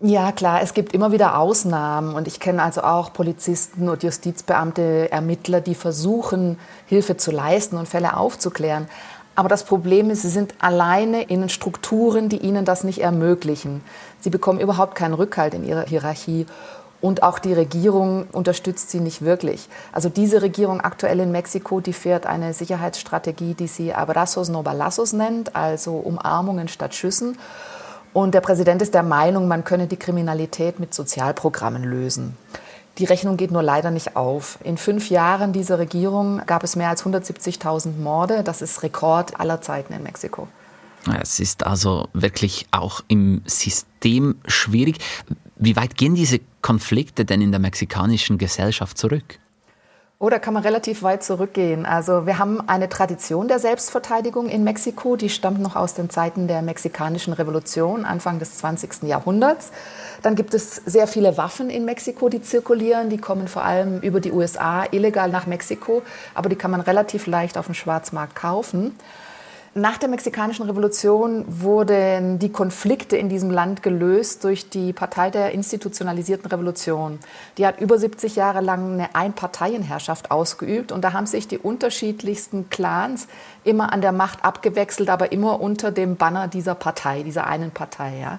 Ja, 0.00 0.32
klar, 0.32 0.62
es 0.62 0.72
gibt 0.72 0.94
immer 0.94 1.12
wieder 1.12 1.38
Ausnahmen 1.38 2.14
und 2.14 2.28
ich 2.28 2.40
kenne 2.40 2.62
also 2.62 2.82
auch 2.82 3.12
Polizisten 3.12 3.90
und 3.90 4.02
Justizbeamte, 4.02 5.12
Ermittler, 5.12 5.60
die 5.60 5.74
versuchen, 5.74 6.58
Hilfe 6.86 7.18
zu 7.18 7.30
leisten 7.30 7.76
und 7.76 7.88
Fälle 7.88 8.16
aufzuklären. 8.16 8.86
Aber 9.34 9.48
das 9.48 9.64
Problem 9.64 10.10
ist, 10.10 10.22
sie 10.22 10.28
sind 10.28 10.54
alleine 10.60 11.22
in 11.22 11.48
Strukturen, 11.48 12.28
die 12.28 12.38
ihnen 12.38 12.64
das 12.64 12.84
nicht 12.84 13.00
ermöglichen. 13.00 13.82
Sie 14.20 14.30
bekommen 14.30 14.60
überhaupt 14.60 14.94
keinen 14.94 15.14
Rückhalt 15.14 15.54
in 15.54 15.64
ihrer 15.64 15.86
Hierarchie 15.86 16.46
und 17.00 17.22
auch 17.22 17.38
die 17.38 17.52
Regierung 17.52 18.26
unterstützt 18.32 18.90
sie 18.90 19.00
nicht 19.00 19.22
wirklich. 19.22 19.68
Also 19.92 20.08
diese 20.08 20.40
Regierung 20.40 20.80
aktuell 20.80 21.20
in 21.20 21.32
Mexiko, 21.32 21.80
die 21.80 21.92
fährt 21.92 22.24
eine 22.24 22.54
Sicherheitsstrategie, 22.54 23.52
die 23.52 23.66
sie 23.66 23.92
Abrazos 23.92 24.48
no 24.48 24.62
balazos 24.62 25.12
nennt, 25.12 25.54
also 25.54 25.96
Umarmungen 25.96 26.68
statt 26.68 26.94
Schüssen. 26.94 27.36
Und 28.14 28.32
der 28.32 28.40
Präsident 28.40 28.80
ist 28.80 28.94
der 28.94 29.02
Meinung, 29.02 29.48
man 29.48 29.64
könne 29.64 29.86
die 29.86 29.98
Kriminalität 29.98 30.80
mit 30.80 30.94
Sozialprogrammen 30.94 31.84
lösen. 31.84 32.38
Die 32.98 33.04
Rechnung 33.04 33.36
geht 33.36 33.50
nur 33.50 33.62
leider 33.62 33.90
nicht 33.90 34.16
auf. 34.16 34.58
In 34.62 34.76
fünf 34.76 35.10
Jahren 35.10 35.52
dieser 35.52 35.78
Regierung 35.78 36.40
gab 36.46 36.62
es 36.62 36.76
mehr 36.76 36.90
als 36.90 37.04
170.000 37.04 37.98
Morde. 37.98 38.44
Das 38.44 38.62
ist 38.62 38.82
Rekord 38.82 39.40
aller 39.40 39.60
Zeiten 39.60 39.92
in 39.92 40.02
Mexiko. 40.02 40.46
Es 41.20 41.40
ist 41.40 41.66
also 41.66 42.08
wirklich 42.12 42.66
auch 42.70 43.02
im 43.08 43.42
System 43.46 44.36
schwierig. 44.46 44.98
Wie 45.56 45.76
weit 45.76 45.96
gehen 45.96 46.14
diese 46.14 46.40
Konflikte 46.62 47.24
denn 47.24 47.42
in 47.42 47.50
der 47.50 47.60
mexikanischen 47.60 48.38
Gesellschaft 48.38 48.96
zurück? 48.96 49.38
Da 50.28 50.38
kann 50.38 50.54
man 50.54 50.62
relativ 50.62 51.02
weit 51.02 51.22
zurückgehen. 51.22 51.86
Also 51.86 52.26
wir 52.26 52.38
haben 52.38 52.60
eine 52.68 52.88
Tradition 52.88 53.48
der 53.48 53.58
Selbstverteidigung 53.58 54.48
in 54.48 54.64
Mexiko, 54.64 55.16
die 55.16 55.28
stammt 55.28 55.60
noch 55.60 55.76
aus 55.76 55.94
den 55.94 56.10
Zeiten 56.10 56.48
der 56.48 56.62
mexikanischen 56.62 57.32
Revolution, 57.32 58.04
Anfang 58.04 58.38
des 58.38 58.58
20. 58.58 59.04
Jahrhunderts. 59.04 59.72
Dann 60.22 60.34
gibt 60.34 60.54
es 60.54 60.76
sehr 60.86 61.06
viele 61.06 61.36
Waffen 61.36 61.70
in 61.70 61.84
Mexiko, 61.84 62.28
die 62.28 62.42
zirkulieren. 62.42 63.10
Die 63.10 63.18
kommen 63.18 63.48
vor 63.48 63.64
allem 63.64 64.00
über 64.00 64.20
die 64.20 64.32
USA 64.32 64.84
illegal 64.90 65.30
nach 65.30 65.46
Mexiko, 65.46 66.02
aber 66.34 66.48
die 66.48 66.56
kann 66.56 66.70
man 66.70 66.80
relativ 66.80 67.26
leicht 67.26 67.58
auf 67.58 67.66
dem 67.66 67.74
Schwarzmarkt 67.74 68.34
kaufen. 68.34 68.96
Nach 69.76 69.98
der 69.98 70.08
mexikanischen 70.08 70.66
Revolution 70.66 71.44
wurden 71.48 72.38
die 72.38 72.52
Konflikte 72.52 73.16
in 73.16 73.28
diesem 73.28 73.50
Land 73.50 73.82
gelöst 73.82 74.44
durch 74.44 74.70
die 74.70 74.92
Partei 74.92 75.30
der 75.30 75.50
institutionalisierten 75.50 76.46
Revolution. 76.48 77.18
Die 77.58 77.66
hat 77.66 77.80
über 77.80 77.98
70 77.98 78.36
Jahre 78.36 78.60
lang 78.60 78.92
eine 78.92 79.16
Einparteienherrschaft 79.16 80.30
ausgeübt 80.30 80.92
und 80.92 81.02
da 81.02 81.12
haben 81.12 81.26
sich 81.26 81.48
die 81.48 81.58
unterschiedlichsten 81.58 82.70
Clans 82.70 83.26
immer 83.64 83.92
an 83.92 84.00
der 84.00 84.12
Macht 84.12 84.44
abgewechselt, 84.44 85.10
aber 85.10 85.32
immer 85.32 85.60
unter 85.60 85.90
dem 85.90 86.14
Banner 86.14 86.46
dieser 86.46 86.76
Partei, 86.76 87.24
dieser 87.24 87.48
einen 87.48 87.72
Partei. 87.72 88.16
Ja. 88.20 88.38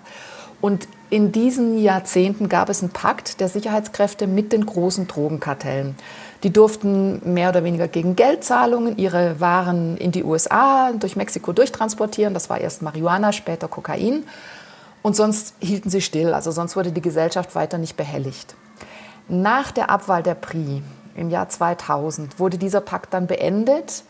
Und 0.61 0.87
in 1.09 1.33
diesen 1.33 1.77
Jahrzehnten 1.77 2.47
gab 2.47 2.69
es 2.69 2.81
einen 2.81 2.91
Pakt 2.91 3.41
der 3.41 3.49
Sicherheitskräfte 3.49 4.25
mit 4.25 4.53
den 4.53 4.65
großen 4.65 5.05
Drogenkartellen. 5.07 5.95
Die 6.43 6.51
durften 6.51 7.33
mehr 7.33 7.49
oder 7.49 7.63
weniger 7.63 7.87
gegen 7.87 8.15
Geldzahlungen 8.15 8.97
ihre 8.97 9.39
Waren 9.39 9.97
in 9.97 10.11
die 10.11 10.23
USA, 10.23 10.91
durch 10.91 11.15
Mexiko 11.15 11.53
durchtransportieren. 11.53 12.33
Das 12.33 12.49
war 12.49 12.59
erst 12.59 12.81
Marihuana, 12.81 13.31
später 13.31 13.67
Kokain. 13.67 14.25
Und 15.01 15.15
sonst 15.15 15.53
hielten 15.59 15.89
sie 15.89 16.01
still, 16.01 16.33
also 16.33 16.51
sonst 16.51 16.75
wurde 16.75 16.91
die 16.91 17.01
Gesellschaft 17.01 17.55
weiter 17.55 17.77
nicht 17.77 17.95
behelligt. 17.95 18.55
Nach 19.27 19.71
der 19.71 19.89
Abwahl 19.89 20.23
der 20.23 20.35
PRI 20.35 20.83
im 21.15 21.29
Jahr 21.29 21.49
2000 21.49 22.39
wurde 22.39 22.57
dieser 22.57 22.81
Pakt 22.81 23.13
dann 23.13 23.27
beendet. 23.27 24.03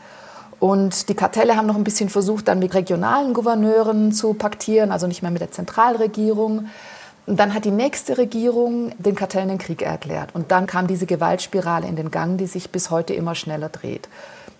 Und 0.59 1.09
die 1.09 1.13
Kartelle 1.13 1.57
haben 1.57 1.67
noch 1.67 1.75
ein 1.75 1.83
bisschen 1.83 2.09
versucht, 2.09 2.47
dann 2.47 2.59
mit 2.59 2.73
regionalen 2.73 3.33
Gouverneuren 3.33 4.11
zu 4.13 4.33
paktieren, 4.33 4.91
also 4.91 5.05
nicht 5.05 5.21
mehr 5.21 5.31
mit 5.31 5.41
der 5.41 5.51
Zentralregierung. 5.51 6.67
Und 7.25 7.39
dann 7.39 7.53
hat 7.53 7.65
die 7.65 7.71
nächste 7.71 8.17
Regierung 8.17 8.91
den 8.99 9.15
Kartellen 9.15 9.49
den 9.49 9.57
Krieg 9.57 9.81
erklärt. 9.81 10.35
Und 10.35 10.51
dann 10.51 10.67
kam 10.67 10.87
diese 10.87 11.05
Gewaltspirale 11.05 11.87
in 11.87 11.95
den 11.95 12.11
Gang, 12.11 12.37
die 12.37 12.45
sich 12.45 12.69
bis 12.69 12.91
heute 12.91 13.13
immer 13.13 13.33
schneller 13.33 13.69
dreht. 13.69 14.07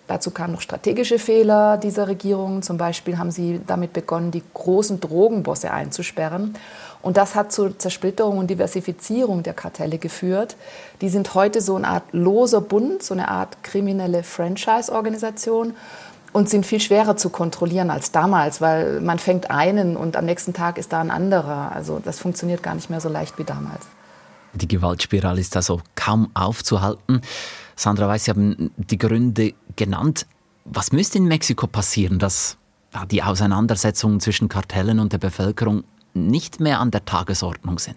Dazu 0.08 0.30
kamen 0.30 0.52
noch 0.52 0.60
strategische 0.60 1.18
Fehler 1.18 1.78
dieser 1.78 2.06
Regierung. 2.06 2.62
Zum 2.62 2.76
Beispiel 2.76 3.18
haben 3.18 3.32
sie 3.32 3.60
damit 3.66 3.92
begonnen, 3.92 4.30
die 4.30 4.42
großen 4.54 5.00
Drogenbosse 5.00 5.72
einzusperren. 5.72 6.54
Und 7.02 7.16
das 7.16 7.34
hat 7.34 7.52
zur 7.52 7.78
Zersplitterung 7.78 8.38
und 8.38 8.48
Diversifizierung 8.48 9.42
der 9.42 9.54
Kartelle 9.54 9.98
geführt. 9.98 10.56
Die 11.00 11.08
sind 11.08 11.34
heute 11.34 11.60
so 11.60 11.76
eine 11.76 11.88
Art 11.88 12.04
loser 12.12 12.60
Bund, 12.60 13.02
so 13.02 13.14
eine 13.14 13.28
Art 13.28 13.62
kriminelle 13.62 14.22
Franchise-Organisation 14.22 15.74
und 16.36 16.50
sind 16.50 16.66
viel 16.66 16.80
schwerer 16.80 17.16
zu 17.16 17.30
kontrollieren 17.30 17.88
als 17.90 18.12
damals, 18.12 18.60
weil 18.60 19.00
man 19.00 19.18
fängt 19.18 19.50
einen 19.50 19.96
und 19.96 20.18
am 20.18 20.26
nächsten 20.26 20.52
Tag 20.52 20.76
ist 20.76 20.92
da 20.92 21.00
ein 21.00 21.10
anderer. 21.10 21.72
Also 21.72 21.98
das 21.98 22.18
funktioniert 22.18 22.62
gar 22.62 22.74
nicht 22.74 22.90
mehr 22.90 23.00
so 23.00 23.08
leicht 23.08 23.38
wie 23.38 23.44
damals. 23.44 23.86
Die 24.52 24.68
Gewaltspirale 24.68 25.40
ist 25.40 25.56
also 25.56 25.80
kaum 25.94 26.30
aufzuhalten. 26.34 27.22
Sandra 27.74 28.06
Weiß, 28.06 28.26
Sie 28.26 28.30
haben 28.32 28.70
die 28.76 28.98
Gründe 28.98 29.54
genannt. 29.76 30.26
Was 30.66 30.92
müsste 30.92 31.16
in 31.16 31.24
Mexiko 31.24 31.68
passieren, 31.68 32.18
dass 32.18 32.58
die 33.10 33.22
Auseinandersetzungen 33.22 34.20
zwischen 34.20 34.50
Kartellen 34.50 35.00
und 35.00 35.14
der 35.14 35.18
Bevölkerung 35.18 35.84
nicht 36.12 36.60
mehr 36.60 36.80
an 36.80 36.90
der 36.90 37.06
Tagesordnung 37.06 37.78
sind? 37.78 37.96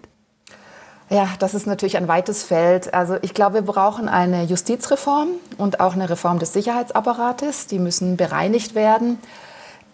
Ja, 1.12 1.28
das 1.40 1.56
ist 1.56 1.66
natürlich 1.66 1.98
ein 1.98 2.08
weites 2.08 2.44
Feld. 2.44 2.94
Also 2.94 3.18
ich 3.24 3.34
glaube, 3.34 3.56
wir 3.56 3.62
brauchen 3.64 4.08
eine 4.08 4.44
Justizreform 4.44 5.30
und 5.58 5.80
auch 5.80 5.94
eine 5.94 6.08
Reform 6.08 6.38
des 6.38 6.54
Sicherheitsapparates. 6.54 7.66
Die 7.66 7.80
müssen 7.80 8.16
bereinigt 8.16 8.76
werden. 8.76 9.18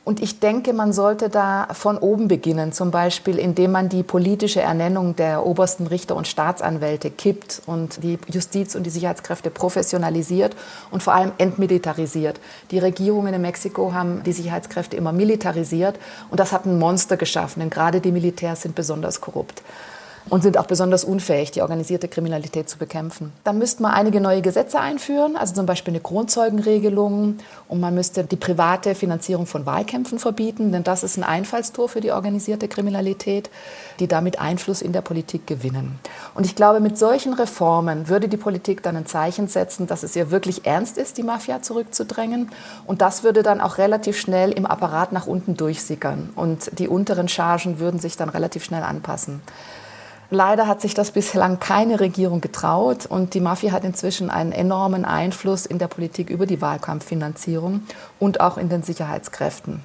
Und 0.03 0.21
ich 0.21 0.39
denke, 0.39 0.73
man 0.73 0.91
sollte 0.93 1.29
da 1.29 1.67
von 1.71 1.97
oben 1.97 2.27
beginnen, 2.27 2.73
zum 2.73 2.91
Beispiel 2.91 3.39
indem 3.39 3.71
man 3.71 3.89
die 3.89 4.03
politische 4.03 4.61
Ernennung 4.61 5.15
der 5.15 5.45
obersten 5.45 5.87
Richter 5.87 6.15
und 6.15 6.27
Staatsanwälte 6.27 7.09
kippt 7.09 7.63
und 7.65 8.03
die 8.03 8.19
Justiz 8.27 8.75
und 8.75 8.83
die 8.83 8.91
Sicherheitskräfte 8.91 9.49
professionalisiert 9.49 10.55
und 10.91 11.01
vor 11.01 11.15
allem 11.15 11.31
entmilitarisiert. 11.39 12.39
Die 12.69 12.77
Regierungen 12.77 13.33
in 13.33 13.41
Mexiko 13.41 13.93
haben 13.93 14.21
die 14.23 14.33
Sicherheitskräfte 14.33 14.95
immer 14.95 15.11
militarisiert 15.11 15.97
und 16.29 16.39
das 16.39 16.51
hat 16.51 16.67
ein 16.67 16.77
Monster 16.77 17.17
geschaffen, 17.17 17.61
denn 17.61 17.71
gerade 17.71 17.99
die 17.99 18.11
Militärs 18.11 18.61
sind 18.61 18.75
besonders 18.75 19.21
korrupt 19.21 19.63
und 20.29 20.41
sind 20.41 20.57
auch 20.57 20.65
besonders 20.65 21.03
unfähig, 21.03 21.51
die 21.51 21.61
organisierte 21.61 22.07
Kriminalität 22.07 22.69
zu 22.69 22.77
bekämpfen. 22.77 23.31
Dann 23.43 23.57
müsste 23.57 23.83
man 23.83 23.93
einige 23.93 24.19
neue 24.19 24.41
Gesetze 24.41 24.79
einführen, 24.79 25.35
also 25.35 25.53
zum 25.53 25.65
Beispiel 25.65 25.93
eine 25.93 26.01
Grundzeugenregelung 26.01 27.37
und 27.67 27.79
man 27.79 27.93
müsste 27.93 28.23
die 28.23 28.35
private 28.35 28.95
Finanzierung 28.95 29.45
von 29.45 29.65
Wahlkämpfen 29.65 30.17
verbieten, 30.17 30.71
denn 30.71 30.83
das 30.83 31.03
ist 31.03 31.17
ein 31.17 31.23
Einfallstor 31.23 31.89
für 31.89 32.01
die 32.01 32.11
organisierte 32.11 32.67
Kriminalität, 32.67 33.49
die 33.99 34.07
damit 34.07 34.39
Einfluss 34.39 34.81
in 34.81 34.93
der 34.93 35.01
Politik 35.01 35.45
gewinnen. 35.45 35.99
Und 36.33 36.45
ich 36.45 36.55
glaube, 36.55 36.79
mit 36.79 36.97
solchen 36.97 37.33
Reformen 37.33 38.09
würde 38.09 38.27
die 38.27 38.37
Politik 38.37 38.81
dann 38.81 38.95
ein 38.95 39.05
Zeichen 39.05 39.47
setzen, 39.47 39.87
dass 39.87 40.03
es 40.03 40.15
ihr 40.15 40.31
wirklich 40.31 40.65
ernst 40.65 40.97
ist, 40.97 41.17
die 41.17 41.23
Mafia 41.23 41.61
zurückzudrängen. 41.61 42.49
Und 42.85 43.01
das 43.01 43.23
würde 43.23 43.43
dann 43.43 43.61
auch 43.61 43.77
relativ 43.77 44.19
schnell 44.19 44.51
im 44.51 44.65
Apparat 44.65 45.11
nach 45.11 45.27
unten 45.27 45.55
durchsickern 45.55 46.29
und 46.35 46.79
die 46.79 46.87
unteren 46.87 47.27
Chargen 47.27 47.79
würden 47.79 47.99
sich 47.99 48.17
dann 48.17 48.29
relativ 48.29 48.63
schnell 48.63 48.83
anpassen. 48.83 49.41
Leider 50.29 50.67
hat 50.67 50.81
sich 50.81 50.93
das 50.93 51.11
bislang 51.11 51.59
keine 51.59 51.99
Regierung 51.99 52.41
getraut 52.41 53.05
und 53.05 53.33
die 53.33 53.41
Mafia 53.41 53.71
hat 53.71 53.83
inzwischen 53.83 54.29
einen 54.29 54.51
enormen 54.51 55.05
Einfluss 55.05 55.65
in 55.65 55.77
der 55.77 55.87
Politik 55.87 56.29
über 56.29 56.45
die 56.45 56.61
Wahlkampffinanzierung 56.61 57.83
und 58.19 58.41
auch 58.41 58.57
in 58.57 58.69
den 58.69 58.83
Sicherheitskräften. 58.83 59.83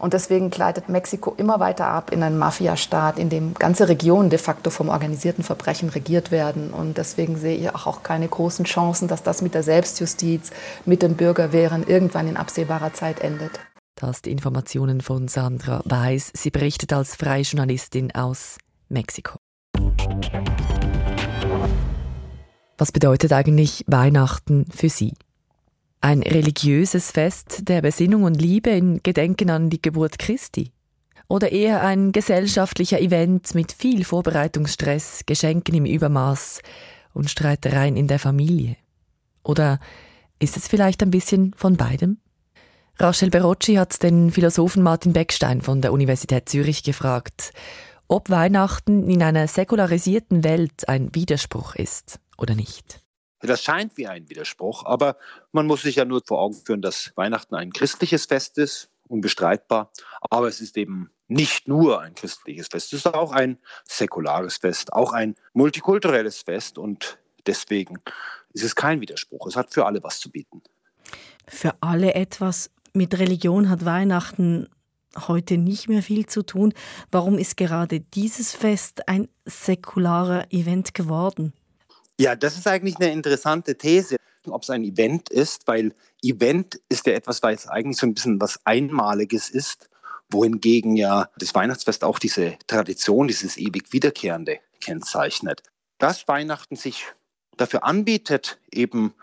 Und 0.00 0.14
deswegen 0.14 0.50
gleitet 0.50 0.88
Mexiko 0.88 1.34
immer 1.36 1.60
weiter 1.60 1.86
ab 1.86 2.10
in 2.10 2.22
einen 2.22 2.38
Mafiastaat, 2.38 3.18
in 3.18 3.28
dem 3.28 3.52
ganze 3.52 3.86
Regionen 3.86 4.30
de 4.30 4.38
facto 4.38 4.70
vom 4.70 4.88
organisierten 4.88 5.44
Verbrechen 5.44 5.90
regiert 5.90 6.30
werden. 6.30 6.70
Und 6.70 6.96
deswegen 6.96 7.36
sehe 7.36 7.56
ich 7.56 7.74
auch 7.74 8.02
keine 8.02 8.26
großen 8.26 8.64
Chancen, 8.64 9.08
dass 9.08 9.22
das 9.22 9.42
mit 9.42 9.52
der 9.52 9.62
Selbstjustiz, 9.62 10.50
mit 10.86 11.02
den 11.02 11.16
Bürgerwehren 11.16 11.86
irgendwann 11.86 12.28
in 12.28 12.38
absehbarer 12.38 12.94
Zeit 12.94 13.20
endet. 13.20 13.52
Das 13.94 14.22
die 14.22 14.32
Informationen 14.32 15.02
von 15.02 15.28
Sandra 15.28 15.82
Weiß. 15.84 16.30
Sie 16.34 16.50
berichtet 16.50 16.94
als 16.94 17.14
freie 17.14 17.42
Journalistin 17.42 18.10
aus 18.14 18.56
Mexiko. 18.88 19.38
Was 22.78 22.92
bedeutet 22.92 23.32
eigentlich 23.32 23.84
Weihnachten 23.88 24.64
für 24.74 24.88
Sie? 24.88 25.12
Ein 26.00 26.22
religiöses 26.22 27.10
Fest 27.10 27.68
der 27.68 27.82
Besinnung 27.82 28.22
und 28.22 28.40
Liebe 28.40 28.70
in 28.70 29.02
Gedenken 29.02 29.50
an 29.50 29.68
die 29.68 29.82
Geburt 29.82 30.18
Christi? 30.18 30.72
Oder 31.28 31.52
eher 31.52 31.82
ein 31.82 32.10
gesellschaftlicher 32.10 32.98
Event 32.98 33.54
mit 33.54 33.72
viel 33.72 34.04
Vorbereitungsstress, 34.04 35.24
Geschenken 35.26 35.74
im 35.74 35.84
Übermaß 35.84 36.62
und 37.12 37.30
Streitereien 37.30 37.96
in 37.96 38.08
der 38.08 38.18
Familie? 38.18 38.76
Oder 39.44 39.78
ist 40.38 40.56
es 40.56 40.66
vielleicht 40.66 41.02
ein 41.02 41.10
bisschen 41.10 41.52
von 41.56 41.76
beidem? 41.76 42.16
Rachel 42.98 43.30
Berocci 43.30 43.74
hat 43.74 44.02
den 44.02 44.30
Philosophen 44.30 44.82
Martin 44.82 45.12
Beckstein 45.12 45.60
von 45.60 45.80
der 45.82 45.92
Universität 45.92 46.48
Zürich 46.48 46.82
gefragt, 46.82 47.52
ob 48.10 48.28
Weihnachten 48.28 49.08
in 49.08 49.22
einer 49.22 49.46
säkularisierten 49.46 50.42
Welt 50.42 50.88
ein 50.88 51.14
Widerspruch 51.14 51.76
ist 51.76 52.18
oder 52.36 52.56
nicht. 52.56 53.00
Das 53.38 53.62
scheint 53.62 53.96
wie 53.96 54.08
ein 54.08 54.28
Widerspruch, 54.28 54.84
aber 54.84 55.16
man 55.52 55.66
muss 55.66 55.82
sich 55.82 55.96
ja 55.96 56.04
nur 56.04 56.20
vor 56.26 56.40
Augen 56.40 56.56
führen, 56.56 56.82
dass 56.82 57.12
Weihnachten 57.14 57.54
ein 57.54 57.72
christliches 57.72 58.26
Fest 58.26 58.58
ist, 58.58 58.90
unbestreitbar. 59.06 59.92
Aber 60.28 60.48
es 60.48 60.60
ist 60.60 60.76
eben 60.76 61.10
nicht 61.28 61.68
nur 61.68 62.00
ein 62.00 62.14
christliches 62.16 62.66
Fest, 62.66 62.92
es 62.92 63.06
ist 63.06 63.14
auch 63.14 63.30
ein 63.30 63.58
säkulares 63.88 64.56
Fest, 64.56 64.92
auch 64.92 65.12
ein 65.12 65.36
multikulturelles 65.52 66.42
Fest 66.42 66.78
und 66.78 67.18
deswegen 67.46 67.98
ist 68.52 68.64
es 68.64 68.74
kein 68.74 69.00
Widerspruch. 69.00 69.46
Es 69.46 69.54
hat 69.54 69.72
für 69.72 69.86
alle 69.86 70.02
was 70.02 70.18
zu 70.18 70.30
bieten. 70.32 70.62
Für 71.46 71.74
alle 71.80 72.14
etwas. 72.14 72.70
Mit 72.92 73.16
Religion 73.16 73.70
hat 73.70 73.84
Weihnachten 73.84 74.68
heute 75.16 75.56
nicht 75.56 75.88
mehr 75.88 76.02
viel 76.02 76.26
zu 76.26 76.42
tun. 76.42 76.72
Warum 77.10 77.38
ist 77.38 77.56
gerade 77.56 78.00
dieses 78.00 78.52
Fest 78.52 79.08
ein 79.08 79.28
säkularer 79.44 80.46
Event 80.50 80.94
geworden? 80.94 81.52
Ja, 82.18 82.36
das 82.36 82.56
ist 82.56 82.66
eigentlich 82.66 82.96
eine 82.96 83.12
interessante 83.12 83.76
These, 83.76 84.16
ob 84.46 84.62
es 84.62 84.70
ein 84.70 84.84
Event 84.84 85.30
ist, 85.30 85.66
weil 85.66 85.94
Event 86.22 86.80
ist 86.88 87.06
ja 87.06 87.14
etwas, 87.14 87.42
weil 87.42 87.54
es 87.54 87.66
eigentlich 87.66 87.96
so 87.96 88.06
ein 88.06 88.14
bisschen 88.14 88.40
was 88.40 88.60
Einmaliges 88.64 89.50
ist, 89.50 89.88
wohingegen 90.30 90.96
ja 90.96 91.28
das 91.38 91.54
Weihnachtsfest 91.54 92.04
auch 92.04 92.18
diese 92.18 92.56
Tradition, 92.66 93.28
dieses 93.28 93.56
ewig 93.56 93.92
Wiederkehrende 93.92 94.58
kennzeichnet. 94.80 95.62
Dass 95.98 96.28
Weihnachten 96.28 96.76
sich 96.76 97.06
dafür 97.56 97.84
anbietet, 97.84 98.58
eben 98.70 99.14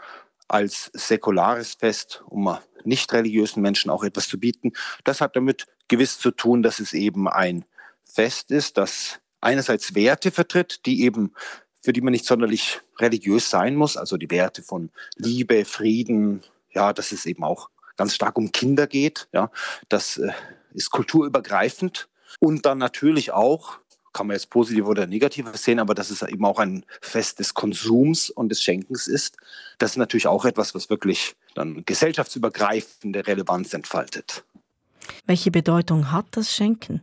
als 0.48 0.90
säkulares 0.94 1.76
Fest, 1.76 2.24
um 2.28 2.58
nicht 2.84 3.12
religiösen 3.14 3.62
Menschen 3.62 3.90
auch 3.92 4.04
etwas 4.04 4.28
zu 4.28 4.40
bieten, 4.40 4.74
das 5.04 5.22
hat 5.22 5.36
damit 5.36 5.68
gewiss 5.88 6.20
zu 6.20 6.32
tun, 6.32 6.64
dass 6.64 6.80
es 6.80 6.94
eben 6.94 7.28
ein 7.28 7.66
Fest 8.04 8.52
ist, 8.52 8.78
das 8.78 9.20
einerseits 9.42 9.96
Werte 9.96 10.32
vertritt, 10.32 10.86
die 10.86 11.04
eben 11.04 11.34
für 11.82 11.94
die 11.94 12.02
man 12.02 12.12
nicht 12.12 12.26
sonderlich 12.26 12.82
religiös 13.00 13.50
sein 13.50 13.76
muss, 13.76 13.96
also 13.96 14.18
die 14.18 14.30
Werte 14.30 14.62
von 14.62 14.90
Liebe, 15.16 15.64
Frieden, 15.64 16.44
ja, 16.72 16.92
dass 16.92 17.14
es 17.14 17.26
eben 17.26 17.44
auch 17.44 17.70
ganz 17.96 18.14
stark 18.14 18.38
um 18.38 18.52
Kinder 18.52 18.88
geht, 18.88 19.30
ja, 19.32 19.50
das 19.88 20.18
äh, 20.18 20.34
ist 20.74 20.92
kulturübergreifend 20.92 22.10
und 22.40 22.66
dann 22.66 22.78
natürlich 22.78 23.32
auch 23.32 23.80
kann 24.12 24.28
man 24.28 24.36
jetzt 24.36 24.50
positiv 24.50 24.86
oder 24.86 25.06
negativ 25.06 25.46
sehen, 25.56 25.80
aber 25.80 25.94
dass 25.94 26.10
es 26.10 26.24
eben 26.24 26.44
auch 26.44 26.58
ein 26.58 26.86
Fest 27.02 27.38
des 27.38 27.54
Konsums 27.54 28.32
und 28.32 28.50
des 28.50 28.64
Schenkens 28.64 29.08
ist, 29.08 29.38
das 29.78 29.92
ist 29.92 29.98
natürlich 29.98 30.26
auch 30.26 30.44
etwas, 30.44 30.74
was 30.74 30.90
wirklich 30.90 31.36
dann 31.54 31.86
gesellschaftsübergreifende 31.86 33.28
Relevanz 33.28 33.76
entfaltet. 33.76 34.44
Welche 35.26 35.52
Bedeutung 35.52 36.12
hat 36.12 36.26
das 36.32 36.54
Schenken? 36.54 37.02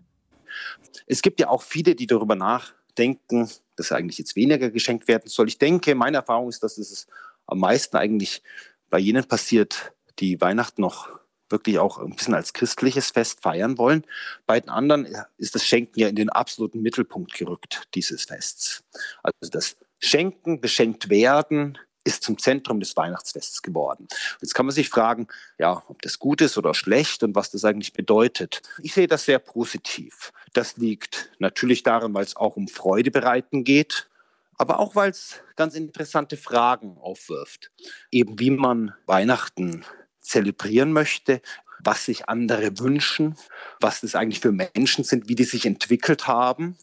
Es 1.06 1.22
gibt 1.22 1.40
ja 1.40 1.48
auch 1.48 1.62
viele, 1.62 1.94
die 1.94 2.06
darüber 2.06 2.34
nachdenken, 2.34 3.50
dass 3.76 3.92
eigentlich 3.92 4.18
jetzt 4.18 4.36
weniger 4.36 4.70
geschenkt 4.70 5.08
werden 5.08 5.28
soll. 5.28 5.48
Ich 5.48 5.58
denke, 5.58 5.94
meine 5.94 6.18
Erfahrung 6.18 6.48
ist, 6.48 6.62
dass 6.62 6.78
es 6.78 7.06
am 7.46 7.58
meisten 7.58 7.96
eigentlich 7.96 8.42
bei 8.90 8.98
jenen 8.98 9.24
passiert, 9.24 9.92
die 10.18 10.40
Weihnachten 10.40 10.80
noch 10.80 11.08
wirklich 11.50 11.78
auch 11.78 11.98
ein 11.98 12.14
bisschen 12.14 12.34
als 12.34 12.52
christliches 12.52 13.10
Fest 13.10 13.40
feiern 13.40 13.78
wollen. 13.78 14.04
Bei 14.46 14.58
den 14.58 14.70
anderen 14.70 15.06
ist 15.36 15.54
das 15.54 15.64
Schenken 15.64 16.00
ja 16.00 16.08
in 16.08 16.16
den 16.16 16.30
absoluten 16.30 16.82
Mittelpunkt 16.82 17.34
gerückt 17.34 17.88
dieses 17.94 18.24
Fests. 18.24 18.82
Also 19.22 19.50
das 19.50 19.76
Schenken, 19.98 20.60
beschenkt 20.60 21.08
werden, 21.08 21.78
ist 22.04 22.22
zum 22.22 22.38
Zentrum 22.38 22.80
des 22.80 22.96
Weihnachtsfests 22.96 23.62
geworden. 23.62 24.06
Jetzt 24.40 24.54
kann 24.54 24.66
man 24.66 24.74
sich 24.74 24.90
fragen, 24.90 25.26
ja, 25.58 25.82
ob 25.88 26.02
das 26.02 26.18
gut 26.18 26.40
ist 26.40 26.56
oder 26.58 26.74
schlecht 26.74 27.22
und 27.22 27.34
was 27.34 27.50
das 27.50 27.64
eigentlich 27.64 27.92
bedeutet. 27.92 28.62
Ich 28.82 28.92
sehe 28.92 29.06
das 29.06 29.24
sehr 29.24 29.38
positiv. 29.38 30.32
Das 30.52 30.76
liegt 30.76 31.32
natürlich 31.38 31.82
daran, 31.82 32.14
weil 32.14 32.24
es 32.24 32.36
auch 32.36 32.56
um 32.56 32.68
Freude 32.68 33.10
bereiten 33.10 33.64
geht, 33.64 34.08
aber 34.56 34.78
auch 34.78 34.94
weil 34.94 35.10
es 35.10 35.40
ganz 35.56 35.74
interessante 35.74 36.36
Fragen 36.36 36.98
aufwirft. 36.98 37.72
Eben 38.10 38.38
wie 38.38 38.50
man 38.50 38.94
Weihnachten 39.06 39.84
zelebrieren 40.20 40.92
möchte, 40.92 41.40
was 41.82 42.04
sich 42.04 42.28
andere 42.28 42.78
wünschen, 42.78 43.36
was 43.80 44.00
das 44.00 44.14
eigentlich 44.14 44.40
für 44.40 44.52
Menschen 44.52 45.04
sind, 45.04 45.28
wie 45.28 45.34
die 45.34 45.44
sich 45.44 45.66
entwickelt 45.66 46.26
haben. 46.26 46.76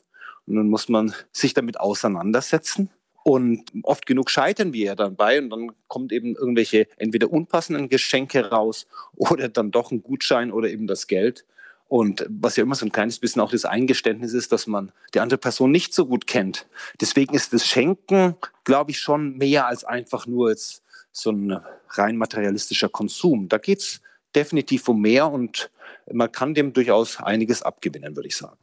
Und 0.47 0.55
dann 0.55 0.69
muss 0.69 0.89
man 0.89 1.13
sich 1.31 1.53
damit 1.53 1.79
auseinandersetzen 1.79 2.89
Und 3.23 3.65
oft 3.83 4.05
genug 4.05 4.29
scheitern 4.29 4.73
wir 4.73 4.85
ja 4.85 4.95
dabei 4.95 5.39
und 5.39 5.49
dann 5.51 5.71
kommt 5.87 6.11
eben 6.11 6.35
irgendwelche 6.35 6.87
entweder 6.97 7.31
unpassenden 7.31 7.87
Geschenke 7.87 8.49
raus 8.49 8.87
oder 9.15 9.47
dann 9.47 9.71
doch 9.71 9.91
ein 9.91 10.01
Gutschein 10.01 10.51
oder 10.51 10.69
eben 10.69 10.87
das 10.87 11.07
Geld. 11.07 11.45
Und 11.87 12.25
was 12.29 12.55
ja 12.55 12.63
immer 12.63 12.75
so 12.75 12.85
ein 12.85 12.91
kleines 12.91 13.19
bisschen 13.19 13.41
auch 13.41 13.51
das 13.51 13.65
Eingeständnis 13.65 14.33
ist, 14.33 14.51
dass 14.53 14.65
man 14.65 14.93
die 15.13 15.19
andere 15.19 15.37
Person 15.37 15.71
nicht 15.71 15.93
so 15.93 16.05
gut 16.05 16.25
kennt. 16.25 16.67
Deswegen 17.01 17.35
ist 17.35 17.51
das 17.51 17.67
Schenken, 17.67 18.35
glaube 18.63 18.91
ich, 18.91 18.99
schon 18.99 19.37
mehr 19.37 19.67
als 19.67 19.83
einfach 19.83 20.25
nur 20.25 20.51
jetzt 20.51 20.83
so 21.11 21.31
ein 21.31 21.59
rein 21.89 22.15
materialistischer 22.15 22.87
Konsum. 22.87 23.49
Da 23.49 23.57
geht 23.57 23.79
es 23.79 24.01
definitiv 24.33 24.87
um 24.87 25.01
mehr 25.01 25.29
und 25.29 25.69
man 26.11 26.31
kann 26.31 26.53
dem 26.53 26.71
durchaus 26.71 27.19
einiges 27.19 27.61
abgewinnen, 27.61 28.15
würde 28.15 28.29
ich 28.29 28.37
sagen. 28.37 28.57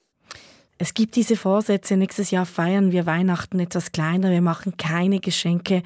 Es 0.79 0.95
gibt 0.95 1.17
diese 1.17 1.37
Vorsätze, 1.37 1.97
nächstes 1.97 2.31
Jahr 2.31 2.47
feiern 2.47 2.93
wir 2.93 3.05
Weihnachten 3.05 3.59
etwas 3.59 3.91
kleiner, 3.91 4.31
wir 4.31 4.41
machen 4.41 4.77
keine 4.77 5.19
Geschenke. 5.19 5.83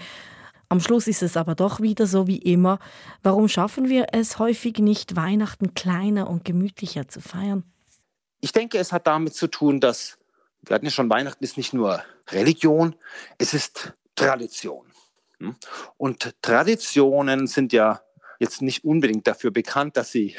Am 0.69 0.81
Schluss 0.81 1.07
ist 1.07 1.23
es 1.23 1.39
aber 1.39 1.55
doch 1.55 1.81
wieder 1.81 2.07
so 2.07 2.27
wie 2.27 2.39
immer. 2.39 2.79
Warum 3.23 3.49
schaffen 3.49 3.89
wir 3.89 4.09
es 4.13 4.39
häufig 4.39 4.79
nicht, 4.79 5.17
Weihnachten 5.17 5.73
kleiner 5.75 6.29
und 6.29 6.45
gemütlicher 6.45 7.09
zu 7.09 7.23
feiern? 7.23 7.65
Ich 8.41 8.53
denke, 8.53 8.79
es 8.79 8.93
hat 8.93 9.07
damit 9.07 9.35
zu 9.35 9.47
tun, 9.47 9.81
dass, 9.81 10.19
wir 10.63 10.75
hatten 10.75 10.85
ja 10.85 10.91
schon, 10.91 11.09
Weihnachten 11.09 11.43
ist 11.43 11.57
nicht 11.57 11.73
nur 11.73 12.03
Religion, 12.31 12.95
es 13.39 13.55
ist 13.55 13.95
Tradition. 14.15 14.87
Hm? 15.39 15.57
Und 15.97 16.35
Traditionen 16.43 17.47
sind 17.47 17.73
ja 17.73 18.03
jetzt 18.39 18.61
nicht 18.61 18.85
unbedingt 18.85 19.27
dafür 19.27 19.51
bekannt, 19.51 19.97
dass 19.97 20.11
sie 20.13 20.37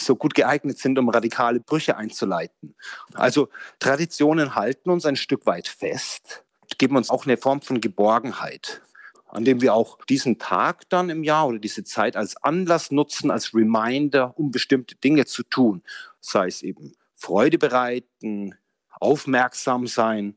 so 0.00 0.16
gut 0.16 0.34
geeignet 0.34 0.78
sind, 0.78 0.98
um 0.98 1.08
radikale 1.08 1.60
Brüche 1.60 1.96
einzuleiten. 1.96 2.74
Also 3.14 3.48
Traditionen 3.78 4.54
halten 4.54 4.90
uns 4.90 5.04
ein 5.04 5.16
Stück 5.16 5.46
weit 5.46 5.68
fest, 5.68 6.44
geben 6.78 6.96
uns 6.96 7.10
auch 7.10 7.26
eine 7.26 7.36
Form 7.36 7.60
von 7.60 7.80
Geborgenheit, 7.80 8.82
an 9.28 9.44
dem 9.44 9.60
wir 9.60 9.74
auch 9.74 9.98
diesen 10.08 10.38
Tag 10.38 10.88
dann 10.88 11.10
im 11.10 11.24
Jahr 11.24 11.48
oder 11.48 11.58
diese 11.58 11.84
Zeit 11.84 12.16
als 12.16 12.36
Anlass 12.42 12.90
nutzen, 12.90 13.30
als 13.30 13.54
Reminder, 13.54 14.38
um 14.38 14.50
bestimmte 14.50 14.94
Dinge 14.96 15.26
zu 15.26 15.42
tun. 15.42 15.82
Sei 16.20 16.46
es 16.46 16.62
eben 16.62 16.94
Freude 17.14 17.58
bereiten, 17.58 18.54
aufmerksam 19.00 19.86
sein, 19.86 20.36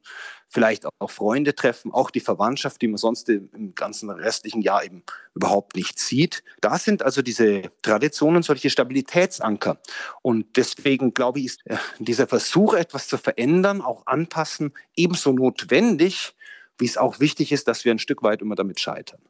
vielleicht 0.52 0.86
auch 0.86 1.10
Freunde 1.10 1.56
treffen, 1.56 1.94
auch 1.94 2.12
die 2.12 2.20
Verwandtschaft, 2.20 2.82
die 2.82 2.90
man 2.90 2.98
sonst 2.98 3.30
im 3.30 3.74
ganzen 3.74 4.10
restlichen 4.10 4.62
Jahr 4.62 4.84
eben 4.84 5.04
überhaupt 5.34 5.78
nicht 5.78 5.98
sieht. 5.98 6.44
Da 6.60 6.78
sind 6.78 7.04
also 7.04 7.22
diese 7.22 7.72
Traditionen 7.82 8.44
solche 8.44 8.70
Stabilitätsanker. 8.70 9.80
Und 10.22 10.58
deswegen 10.58 11.14
glaube 11.14 11.40
ich, 11.40 11.46
ist 11.46 11.62
äh, 11.66 11.78
dieser 12.00 12.28
Versuch, 12.28 12.74
etwas 12.74 13.08
zu 13.08 13.18
verändern, 13.18 13.82
auch 13.82 14.06
anpassen, 14.08 14.74
ebenso 14.96 15.32
notwendig, 15.32 16.36
wie 16.78 16.86
es 16.86 16.98
auch 16.98 17.22
wichtig 17.22 17.54
ist, 17.54 17.70
dass 17.70 17.86
wir 17.86 17.94
ein 17.94 18.00
Stück 18.00 18.22
weit 18.22 18.42
immer 18.42 18.56
damit 18.56 18.80
scheitern. 18.82 19.22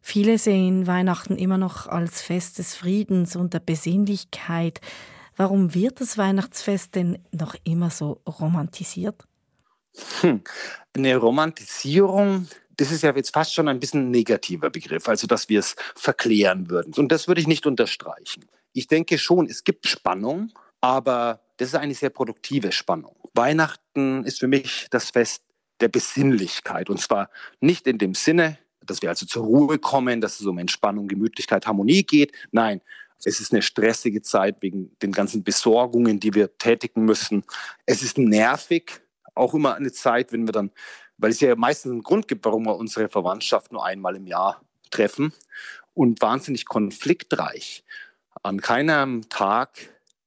Viele 0.00 0.38
sehen 0.38 0.86
Weihnachten 0.86 1.36
immer 1.36 1.58
noch 1.58 1.88
als 1.88 2.22
Fest 2.22 2.58
des 2.58 2.76
Friedens 2.76 3.34
und 3.34 3.54
der 3.54 3.60
Besinnlichkeit. 3.60 4.80
Warum 5.36 5.74
wird 5.74 6.00
das 6.00 6.16
Weihnachtsfest 6.16 6.94
denn 6.94 7.18
noch 7.32 7.56
immer 7.64 7.90
so 7.90 8.20
romantisiert? 8.28 9.24
Hm. 10.20 10.42
Eine 10.94 11.16
Romantisierung, 11.16 12.48
das 12.76 12.90
ist 12.90 13.02
ja 13.02 13.14
jetzt 13.14 13.32
fast 13.32 13.54
schon 13.54 13.68
ein 13.68 13.80
bisschen 13.80 14.08
ein 14.08 14.10
negativer 14.10 14.70
Begriff, 14.70 15.08
also 15.08 15.26
dass 15.26 15.48
wir 15.48 15.60
es 15.60 15.76
verklären 15.94 16.70
würden. 16.70 16.94
Und 16.94 17.10
das 17.10 17.28
würde 17.28 17.40
ich 17.40 17.46
nicht 17.46 17.66
unterstreichen. 17.66 18.46
Ich 18.72 18.86
denke 18.86 19.18
schon, 19.18 19.46
es 19.46 19.64
gibt 19.64 19.86
Spannung, 19.86 20.52
aber 20.80 21.40
das 21.56 21.68
ist 21.68 21.74
eine 21.76 21.94
sehr 21.94 22.10
produktive 22.10 22.72
Spannung. 22.72 23.16
Weihnachten 23.34 24.24
ist 24.24 24.40
für 24.40 24.48
mich 24.48 24.88
das 24.90 25.10
Fest 25.10 25.42
der 25.80 25.88
Besinnlichkeit. 25.88 26.90
Und 26.90 27.00
zwar 27.00 27.30
nicht 27.60 27.86
in 27.86 27.98
dem 27.98 28.14
Sinne, 28.14 28.58
dass 28.80 29.02
wir 29.02 29.08
also 29.08 29.26
zur 29.26 29.44
Ruhe 29.44 29.78
kommen, 29.78 30.20
dass 30.20 30.40
es 30.40 30.46
um 30.46 30.58
Entspannung, 30.58 31.08
Gemütlichkeit, 31.08 31.66
Harmonie 31.66 32.02
geht. 32.02 32.32
Nein, 32.52 32.80
es 33.24 33.40
ist 33.40 33.52
eine 33.52 33.62
stressige 33.62 34.22
Zeit 34.22 34.60
wegen 34.60 34.96
den 35.00 35.12
ganzen 35.12 35.42
Besorgungen, 35.42 36.20
die 36.20 36.34
wir 36.34 36.56
tätigen 36.58 37.04
müssen. 37.04 37.44
Es 37.86 38.02
ist 38.02 38.18
nervig, 38.18 39.00
auch 39.34 39.54
immer 39.54 39.74
eine 39.74 39.92
Zeit, 39.92 40.32
wenn 40.32 40.46
wir 40.46 40.52
dann, 40.52 40.70
weil 41.18 41.30
es 41.30 41.40
ja 41.40 41.54
meistens 41.56 41.92
einen 41.92 42.02
Grund 42.02 42.28
gibt, 42.28 42.44
warum 42.44 42.66
wir 42.66 42.76
unsere 42.76 43.08
Verwandtschaft 43.08 43.72
nur 43.72 43.84
einmal 43.84 44.16
im 44.16 44.26
Jahr 44.26 44.60
treffen 44.90 45.32
und 45.94 46.20
wahnsinnig 46.20 46.66
konfliktreich. 46.66 47.84
An 48.42 48.60
keinem 48.60 49.28
Tag 49.28 49.70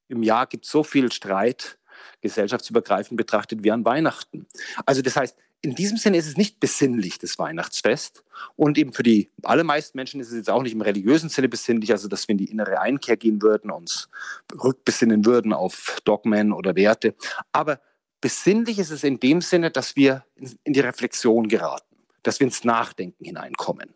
im 0.07 0.23
Jahr 0.23 0.47
gibt 0.47 0.65
es 0.65 0.71
so 0.71 0.83
viel 0.83 1.11
Streit, 1.11 1.77
gesellschaftsübergreifend 2.21 3.17
betrachtet, 3.17 3.63
wie 3.63 3.71
an 3.71 3.85
Weihnachten. 3.85 4.47
Also 4.85 5.01
das 5.01 5.15
heißt, 5.15 5.37
in 5.61 5.75
diesem 5.75 5.97
Sinne 5.97 6.17
ist 6.17 6.27
es 6.27 6.37
nicht 6.37 6.59
besinnlich, 6.59 7.17
das 7.17 7.39
Weihnachtsfest. 7.39 8.23
Und 8.55 8.77
eben 8.77 8.93
für 8.93 9.03
die 9.03 9.31
allermeisten 9.43 9.97
Menschen 9.97 10.19
ist 10.19 10.29
es 10.29 10.35
jetzt 10.35 10.49
auch 10.49 10.61
nicht 10.61 10.73
im 10.73 10.81
religiösen 10.81 11.29
Sinne 11.29 11.49
besinnlich, 11.49 11.91
also 11.91 12.07
dass 12.07 12.27
wir 12.27 12.33
in 12.33 12.37
die 12.37 12.51
innere 12.51 12.79
Einkehr 12.79 13.17
gehen 13.17 13.41
würden, 13.41 13.71
uns 13.71 14.09
rückbesinnen 14.63 15.25
würden 15.25 15.53
auf 15.53 15.97
Dogmen 16.05 16.53
oder 16.53 16.75
Werte. 16.75 17.15
Aber 17.51 17.79
besinnlich 18.21 18.79
ist 18.79 18.91
es 18.91 19.03
in 19.03 19.19
dem 19.19 19.41
Sinne, 19.41 19.71
dass 19.71 19.95
wir 19.95 20.25
in 20.35 20.73
die 20.73 20.79
Reflexion 20.79 21.47
geraten, 21.47 21.97
dass 22.23 22.39
wir 22.39 22.47
ins 22.47 22.63
Nachdenken 22.63 23.25
hineinkommen 23.25 23.93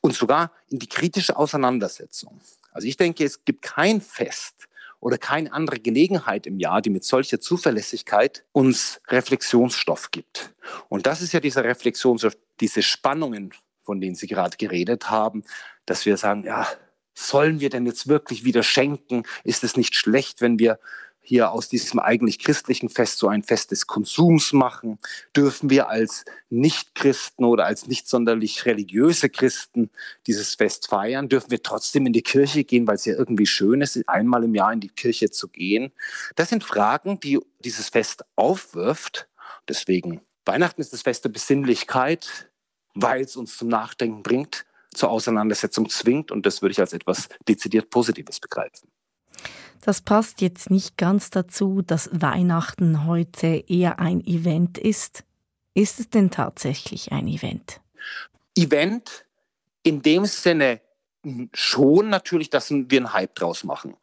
und 0.00 0.14
sogar 0.14 0.52
in 0.68 0.78
die 0.78 0.88
kritische 0.88 1.36
Auseinandersetzung. 1.36 2.40
Also 2.72 2.86
ich 2.86 2.96
denke, 2.96 3.24
es 3.24 3.44
gibt 3.44 3.62
kein 3.62 4.00
Fest, 4.00 4.68
oder 5.04 5.18
keine 5.18 5.52
andere 5.52 5.80
Gelegenheit 5.80 6.46
im 6.46 6.58
Jahr, 6.58 6.80
die 6.80 6.88
mit 6.88 7.04
solcher 7.04 7.38
Zuverlässigkeit 7.38 8.42
uns 8.52 9.02
Reflexionsstoff 9.08 10.10
gibt. 10.10 10.54
Und 10.88 11.04
das 11.04 11.20
ist 11.20 11.34
ja 11.34 11.40
dieser 11.40 11.62
Reflexionsstoff, 11.62 12.38
diese 12.58 12.82
Spannungen, 12.82 13.52
von 13.82 14.00
denen 14.00 14.14
Sie 14.14 14.26
gerade 14.26 14.56
geredet 14.56 15.10
haben, 15.10 15.44
dass 15.84 16.06
wir 16.06 16.16
sagen, 16.16 16.44
ja, 16.44 16.66
sollen 17.12 17.60
wir 17.60 17.68
denn 17.68 17.84
jetzt 17.84 18.08
wirklich 18.08 18.44
wieder 18.44 18.62
schenken? 18.62 19.24
Ist 19.44 19.62
es 19.62 19.76
nicht 19.76 19.94
schlecht, 19.94 20.40
wenn 20.40 20.58
wir 20.58 20.78
hier 21.24 21.50
aus 21.50 21.68
diesem 21.68 21.98
eigentlich 21.98 22.38
christlichen 22.38 22.88
Fest 22.88 23.18
so 23.18 23.28
ein 23.28 23.42
Fest 23.42 23.70
des 23.70 23.86
Konsums 23.86 24.52
machen? 24.52 24.98
Dürfen 25.34 25.70
wir 25.70 25.88
als 25.88 26.24
Nicht-Christen 26.50 27.44
oder 27.44 27.64
als 27.64 27.86
nicht 27.86 28.08
sonderlich 28.08 28.66
religiöse 28.66 29.30
Christen 29.30 29.90
dieses 30.26 30.54
Fest 30.54 30.88
feiern? 30.88 31.28
Dürfen 31.28 31.50
wir 31.50 31.62
trotzdem 31.62 32.06
in 32.06 32.12
die 32.12 32.22
Kirche 32.22 32.64
gehen, 32.64 32.86
weil 32.86 32.96
es 32.96 33.06
ja 33.06 33.14
irgendwie 33.14 33.46
schön 33.46 33.80
ist, 33.80 34.08
einmal 34.08 34.44
im 34.44 34.54
Jahr 34.54 34.72
in 34.72 34.80
die 34.80 34.88
Kirche 34.88 35.30
zu 35.30 35.48
gehen? 35.48 35.92
Das 36.36 36.50
sind 36.50 36.62
Fragen, 36.62 37.18
die 37.20 37.40
dieses 37.60 37.88
Fest 37.88 38.24
aufwirft. 38.36 39.28
Deswegen, 39.68 40.20
Weihnachten 40.44 40.80
ist 40.80 40.92
das 40.92 41.02
Fest 41.02 41.24
der 41.24 41.30
Besinnlichkeit, 41.30 42.50
weil 42.94 43.22
es 43.22 43.36
uns 43.36 43.56
zum 43.56 43.68
Nachdenken 43.68 44.22
bringt, 44.22 44.66
zur 44.94 45.10
Auseinandersetzung 45.10 45.88
zwingt 45.88 46.30
und 46.30 46.46
das 46.46 46.62
würde 46.62 46.72
ich 46.72 46.80
als 46.80 46.92
etwas 46.92 47.28
dezidiert 47.48 47.90
Positives 47.90 48.38
begreifen. 48.40 48.88
Das 49.84 50.00
passt 50.00 50.40
jetzt 50.40 50.70
nicht 50.70 50.96
ganz 50.96 51.28
dazu, 51.28 51.82
dass 51.82 52.08
Weihnachten 52.10 53.04
heute 53.06 53.64
eher 53.68 53.98
ein 53.98 54.22
Event 54.22 54.78
ist. 54.78 55.24
Ist 55.74 56.00
es 56.00 56.08
denn 56.08 56.30
tatsächlich 56.30 57.12
ein 57.12 57.28
Event? 57.28 57.82
Event 58.56 59.26
in 59.82 60.00
dem 60.00 60.24
Sinne 60.24 60.80
schon 61.52 62.08
natürlich, 62.08 62.48
dass 62.48 62.70
wir 62.70 62.98
einen 62.98 63.12
Hype 63.12 63.34
draus 63.34 63.62
machen. 63.62 63.94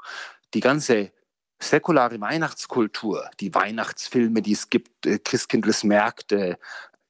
Die 0.54 0.60
ganze 0.60 1.14
säkulare 1.60 2.22
Weihnachtskultur, 2.22 3.32
die 3.40 3.52
Weihnachtsfilme, 3.56 4.44
die 4.44 4.52
es 4.52 4.70
gibt, 4.70 5.08
äh, 5.08 5.18
Christkindlesmärkte, 5.18 6.60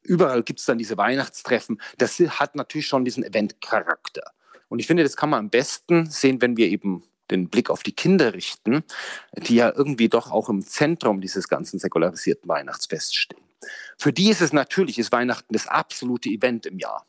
überall 0.02 0.44
gibt 0.44 0.62
es 0.62 0.66
dann 0.66 0.78
diese 0.78 0.96
Weihnachtstreffen. 0.98 1.82
Das 1.98 2.20
hat 2.20 2.56
natürlich 2.56 2.88
schon 2.88 3.04
diesen 3.04 3.26
Eventcharakter. 3.26 4.32
Und 4.70 4.80
ich 4.80 4.88
finde, 4.88 5.04
das 5.04 5.18
kann 5.18 5.30
man 5.30 5.40
am 5.40 5.50
besten 5.50 6.10
sehen, 6.10 6.42
wenn 6.42 6.56
wir 6.56 6.70
eben 6.70 7.04
den 7.32 7.50
Blick 7.50 7.70
auf 7.70 7.84
die 7.84 7.94
Kinder 7.94 8.34
richten, 8.34 8.84
die 9.36 9.56
ja 9.56 9.74
irgendwie 9.76 10.10
doch 10.10 10.32
auch 10.32 10.50
im 10.50 10.62
Zentrum 10.62 11.22
dieses 11.22 11.48
ganzen 11.48 11.80
säkularisierten 11.80 12.48
Weihnachtsfests 12.48 13.16
stehen. 13.16 13.42
Für 13.98 14.14
die 14.14 14.30
ist 14.30 14.42
es 14.42 14.54
natürlich, 14.54 14.98
ist 15.00 15.12
Weihnachten 15.12 15.54
das 15.54 15.68
absolute 15.68 16.30
Event 16.30 16.66
im 16.66 16.80
Jahr. 16.80 17.06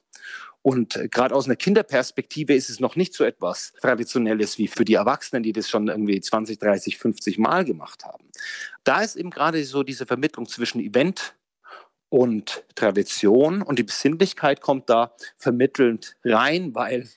Und 0.63 0.97
äh, 0.97 1.09
gerade 1.09 1.35
aus 1.35 1.47
einer 1.47 1.57
Kinderperspektive 1.57 2.55
ist 2.55 2.71
es 2.71 2.81
noch 2.81 2.97
nicht 2.97 3.15
so 3.15 3.25
etwas 3.25 3.73
Traditionelles 3.81 4.59
wie 4.59 4.69
für 4.69 4.85
die 4.85 4.95
Erwachsenen, 4.95 5.43
die 5.43 5.53
das 5.53 5.69
schon 5.69 5.89
irgendwie 5.89 6.21
20, 6.21 6.59
30, 6.59 6.99
50 6.99 7.39
Mal 7.39 7.65
gemacht 7.65 8.05
haben. 8.05 8.25
Da 8.85 9.03
ist 9.03 9.17
eben 9.17 9.31
gerade 9.31 9.65
so 9.65 9.83
diese 9.83 10.07
Vermittlung 10.07 10.47
zwischen 10.47 10.81
Event 10.81 11.35
und 12.09 12.65
Tradition 12.75 13.63
und 13.63 13.79
die 13.79 13.85
Besinnlichkeit 13.85 14.61
kommt 14.61 14.89
da 14.89 15.15
vermittelnd 15.37 16.17
rein, 16.25 16.75
weil 16.75 17.09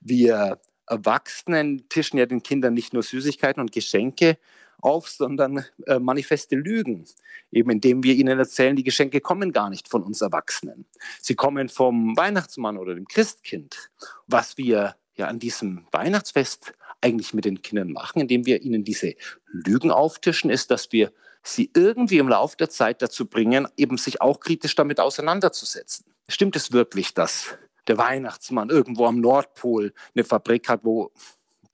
wir 0.00 0.60
Erwachsenen 0.86 1.88
tischen 1.88 2.18
ja 2.18 2.26
den 2.26 2.42
Kindern 2.42 2.74
nicht 2.74 2.92
nur 2.92 3.02
Süßigkeiten 3.02 3.60
und 3.60 3.72
Geschenke 3.72 4.38
auf, 4.80 5.08
sondern 5.08 5.64
äh, 5.86 5.98
manifeste 5.98 6.56
Lügen, 6.56 7.06
eben 7.50 7.70
indem 7.70 8.02
wir 8.02 8.14
ihnen 8.14 8.38
erzählen, 8.38 8.76
die 8.76 8.84
Geschenke 8.84 9.20
kommen 9.20 9.52
gar 9.52 9.70
nicht 9.70 9.88
von 9.88 10.02
uns 10.02 10.20
Erwachsenen. 10.20 10.84
Sie 11.20 11.34
kommen 11.34 11.68
vom 11.68 12.16
Weihnachtsmann 12.16 12.76
oder 12.76 12.94
dem 12.94 13.08
Christkind. 13.08 13.90
Was 14.26 14.58
wir 14.58 14.96
ja 15.16 15.26
an 15.28 15.38
diesem 15.38 15.86
Weihnachtsfest 15.90 16.74
eigentlich 17.00 17.34
mit 17.34 17.44
den 17.44 17.62
Kindern 17.62 17.92
machen, 17.92 18.20
indem 18.20 18.46
wir 18.46 18.62
ihnen 18.62 18.84
diese 18.84 19.14
Lügen 19.46 19.90
auftischen, 19.90 20.50
ist, 20.50 20.70
dass 20.70 20.92
wir 20.92 21.12
sie 21.42 21.70
irgendwie 21.74 22.18
im 22.18 22.28
Laufe 22.28 22.56
der 22.56 22.70
Zeit 22.70 23.02
dazu 23.02 23.26
bringen, 23.26 23.68
eben 23.76 23.98
sich 23.98 24.20
auch 24.20 24.40
kritisch 24.40 24.74
damit 24.74 25.00
auseinanderzusetzen. 25.00 26.06
stimmt 26.28 26.56
es 26.56 26.72
wirklich, 26.72 27.12
dass 27.12 27.58
der 27.86 27.98
Weihnachtsmann 27.98 28.70
irgendwo 28.70 29.06
am 29.06 29.20
Nordpol 29.20 29.92
eine 30.14 30.24
Fabrik 30.24 30.68
hat, 30.68 30.84
wo 30.84 31.12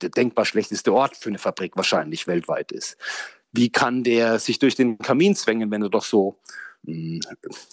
der 0.01 0.09
denkbar 0.09 0.45
schlechteste 0.45 0.93
Ort 0.93 1.15
für 1.15 1.29
eine 1.29 1.37
Fabrik 1.37 1.75
wahrscheinlich 1.75 2.27
weltweit 2.27 2.71
ist? 2.71 2.97
Wie 3.51 3.69
kann 3.69 4.03
der 4.03 4.39
sich 4.39 4.59
durch 4.59 4.75
den 4.75 4.97
Kamin 4.97 5.35
zwängen, 5.35 5.71
wenn 5.71 5.81
er 5.81 5.89
doch 5.89 6.05
so 6.05 6.39
hm, 6.85 7.19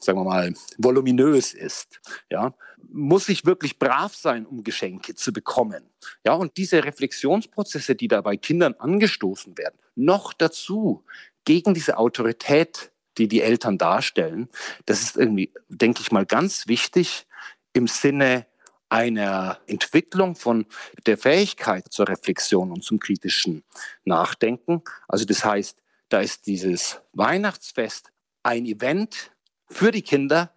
sagen 0.00 0.18
wir 0.18 0.24
mal, 0.24 0.52
voluminös 0.76 1.54
ist. 1.54 2.00
Ja, 2.30 2.54
muss 2.90 3.28
ich 3.28 3.46
wirklich 3.46 3.78
brav 3.78 4.14
sein, 4.14 4.44
um 4.44 4.62
Geschenke 4.62 5.14
zu 5.14 5.32
bekommen. 5.32 5.84
Ja, 6.24 6.34
und 6.34 6.56
diese 6.56 6.84
Reflexionsprozesse, 6.84 7.94
die 7.94 8.08
da 8.08 8.20
bei 8.20 8.36
Kindern 8.36 8.74
angestoßen 8.74 9.56
werden, 9.56 9.78
noch 9.94 10.32
dazu 10.32 11.04
gegen 11.44 11.72
diese 11.74 11.96
Autorität, 11.96 12.92
die 13.16 13.28
die 13.28 13.40
Eltern 13.40 13.78
darstellen, 13.78 14.48
das 14.84 15.02
ist 15.02 15.16
irgendwie, 15.16 15.52
denke 15.68 16.02
ich 16.02 16.12
mal, 16.12 16.26
ganz 16.26 16.68
wichtig 16.68 17.26
im 17.72 17.86
Sinne 17.86 18.46
einer 18.88 19.58
Entwicklung 19.66 20.34
von 20.34 20.66
der 21.06 21.18
Fähigkeit 21.18 21.92
zur 21.92 22.08
Reflexion 22.08 22.72
und 22.72 22.82
zum 22.82 22.98
kritischen 22.98 23.64
Nachdenken. 24.04 24.82
Also 25.08 25.24
das 25.24 25.44
heißt, 25.44 25.82
da 26.08 26.20
ist 26.20 26.46
dieses 26.46 27.00
Weihnachtsfest 27.12 28.10
ein 28.42 28.64
Event 28.64 29.32
für 29.66 29.90
die 29.90 30.02
Kinder, 30.02 30.52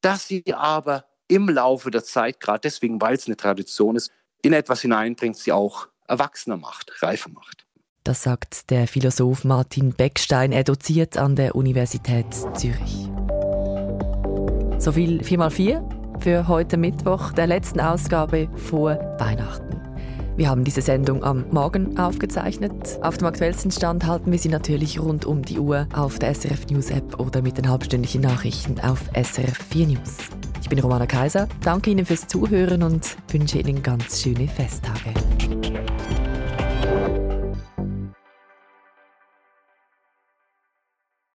das 0.00 0.28
sie 0.28 0.54
aber 0.54 1.06
im 1.28 1.48
Laufe 1.48 1.90
der 1.90 2.04
Zeit, 2.04 2.40
gerade 2.40 2.60
deswegen, 2.60 3.00
weil 3.00 3.16
es 3.16 3.26
eine 3.26 3.36
Tradition 3.36 3.96
ist, 3.96 4.10
in 4.42 4.52
etwas 4.52 4.80
hineinbringt, 4.82 5.36
sie 5.36 5.52
auch 5.52 5.88
erwachsener 6.06 6.56
macht, 6.56 7.02
reifer 7.02 7.30
macht. 7.30 7.66
Das 8.04 8.22
sagt 8.22 8.70
der 8.70 8.86
Philosoph 8.86 9.44
Martin 9.44 9.92
Beckstein. 9.92 10.52
Er 10.52 10.62
doziert 10.62 11.16
an 11.16 11.34
der 11.34 11.56
Universität 11.56 12.26
Zürich. 12.54 13.08
So 14.78 14.92
viel 14.92 15.20
4x4 15.22 15.95
für 16.20 16.48
heute 16.48 16.76
Mittwoch, 16.76 17.32
der 17.32 17.46
letzten 17.46 17.80
Ausgabe 17.80 18.48
vor 18.56 18.98
Weihnachten. 19.18 19.80
Wir 20.36 20.50
haben 20.50 20.64
diese 20.64 20.82
Sendung 20.82 21.24
am 21.24 21.46
Morgen 21.50 21.98
aufgezeichnet. 21.98 22.98
Auf 23.00 23.16
dem 23.16 23.26
aktuellsten 23.26 23.70
Stand 23.70 24.06
halten 24.06 24.30
wir 24.30 24.38
Sie 24.38 24.50
natürlich 24.50 25.00
rund 25.00 25.24
um 25.24 25.42
die 25.42 25.58
Uhr 25.58 25.86
auf 25.94 26.18
der 26.18 26.34
SRF 26.34 26.66
News 26.70 26.90
App 26.90 27.18
oder 27.18 27.40
mit 27.40 27.56
den 27.56 27.70
halbstündlichen 27.70 28.20
Nachrichten 28.20 28.78
auf 28.80 29.04
SRF 29.14 29.58
4 29.70 29.86
News. 29.86 30.16
Ich 30.60 30.68
bin 30.68 30.78
Romana 30.78 31.06
Kaiser, 31.06 31.48
danke 31.62 31.90
Ihnen 31.90 32.04
fürs 32.04 32.26
Zuhören 32.26 32.82
und 32.82 33.16
wünsche 33.30 33.58
Ihnen 33.58 33.82
ganz 33.82 34.20
schöne 34.20 34.46
Festtage. 34.46 35.14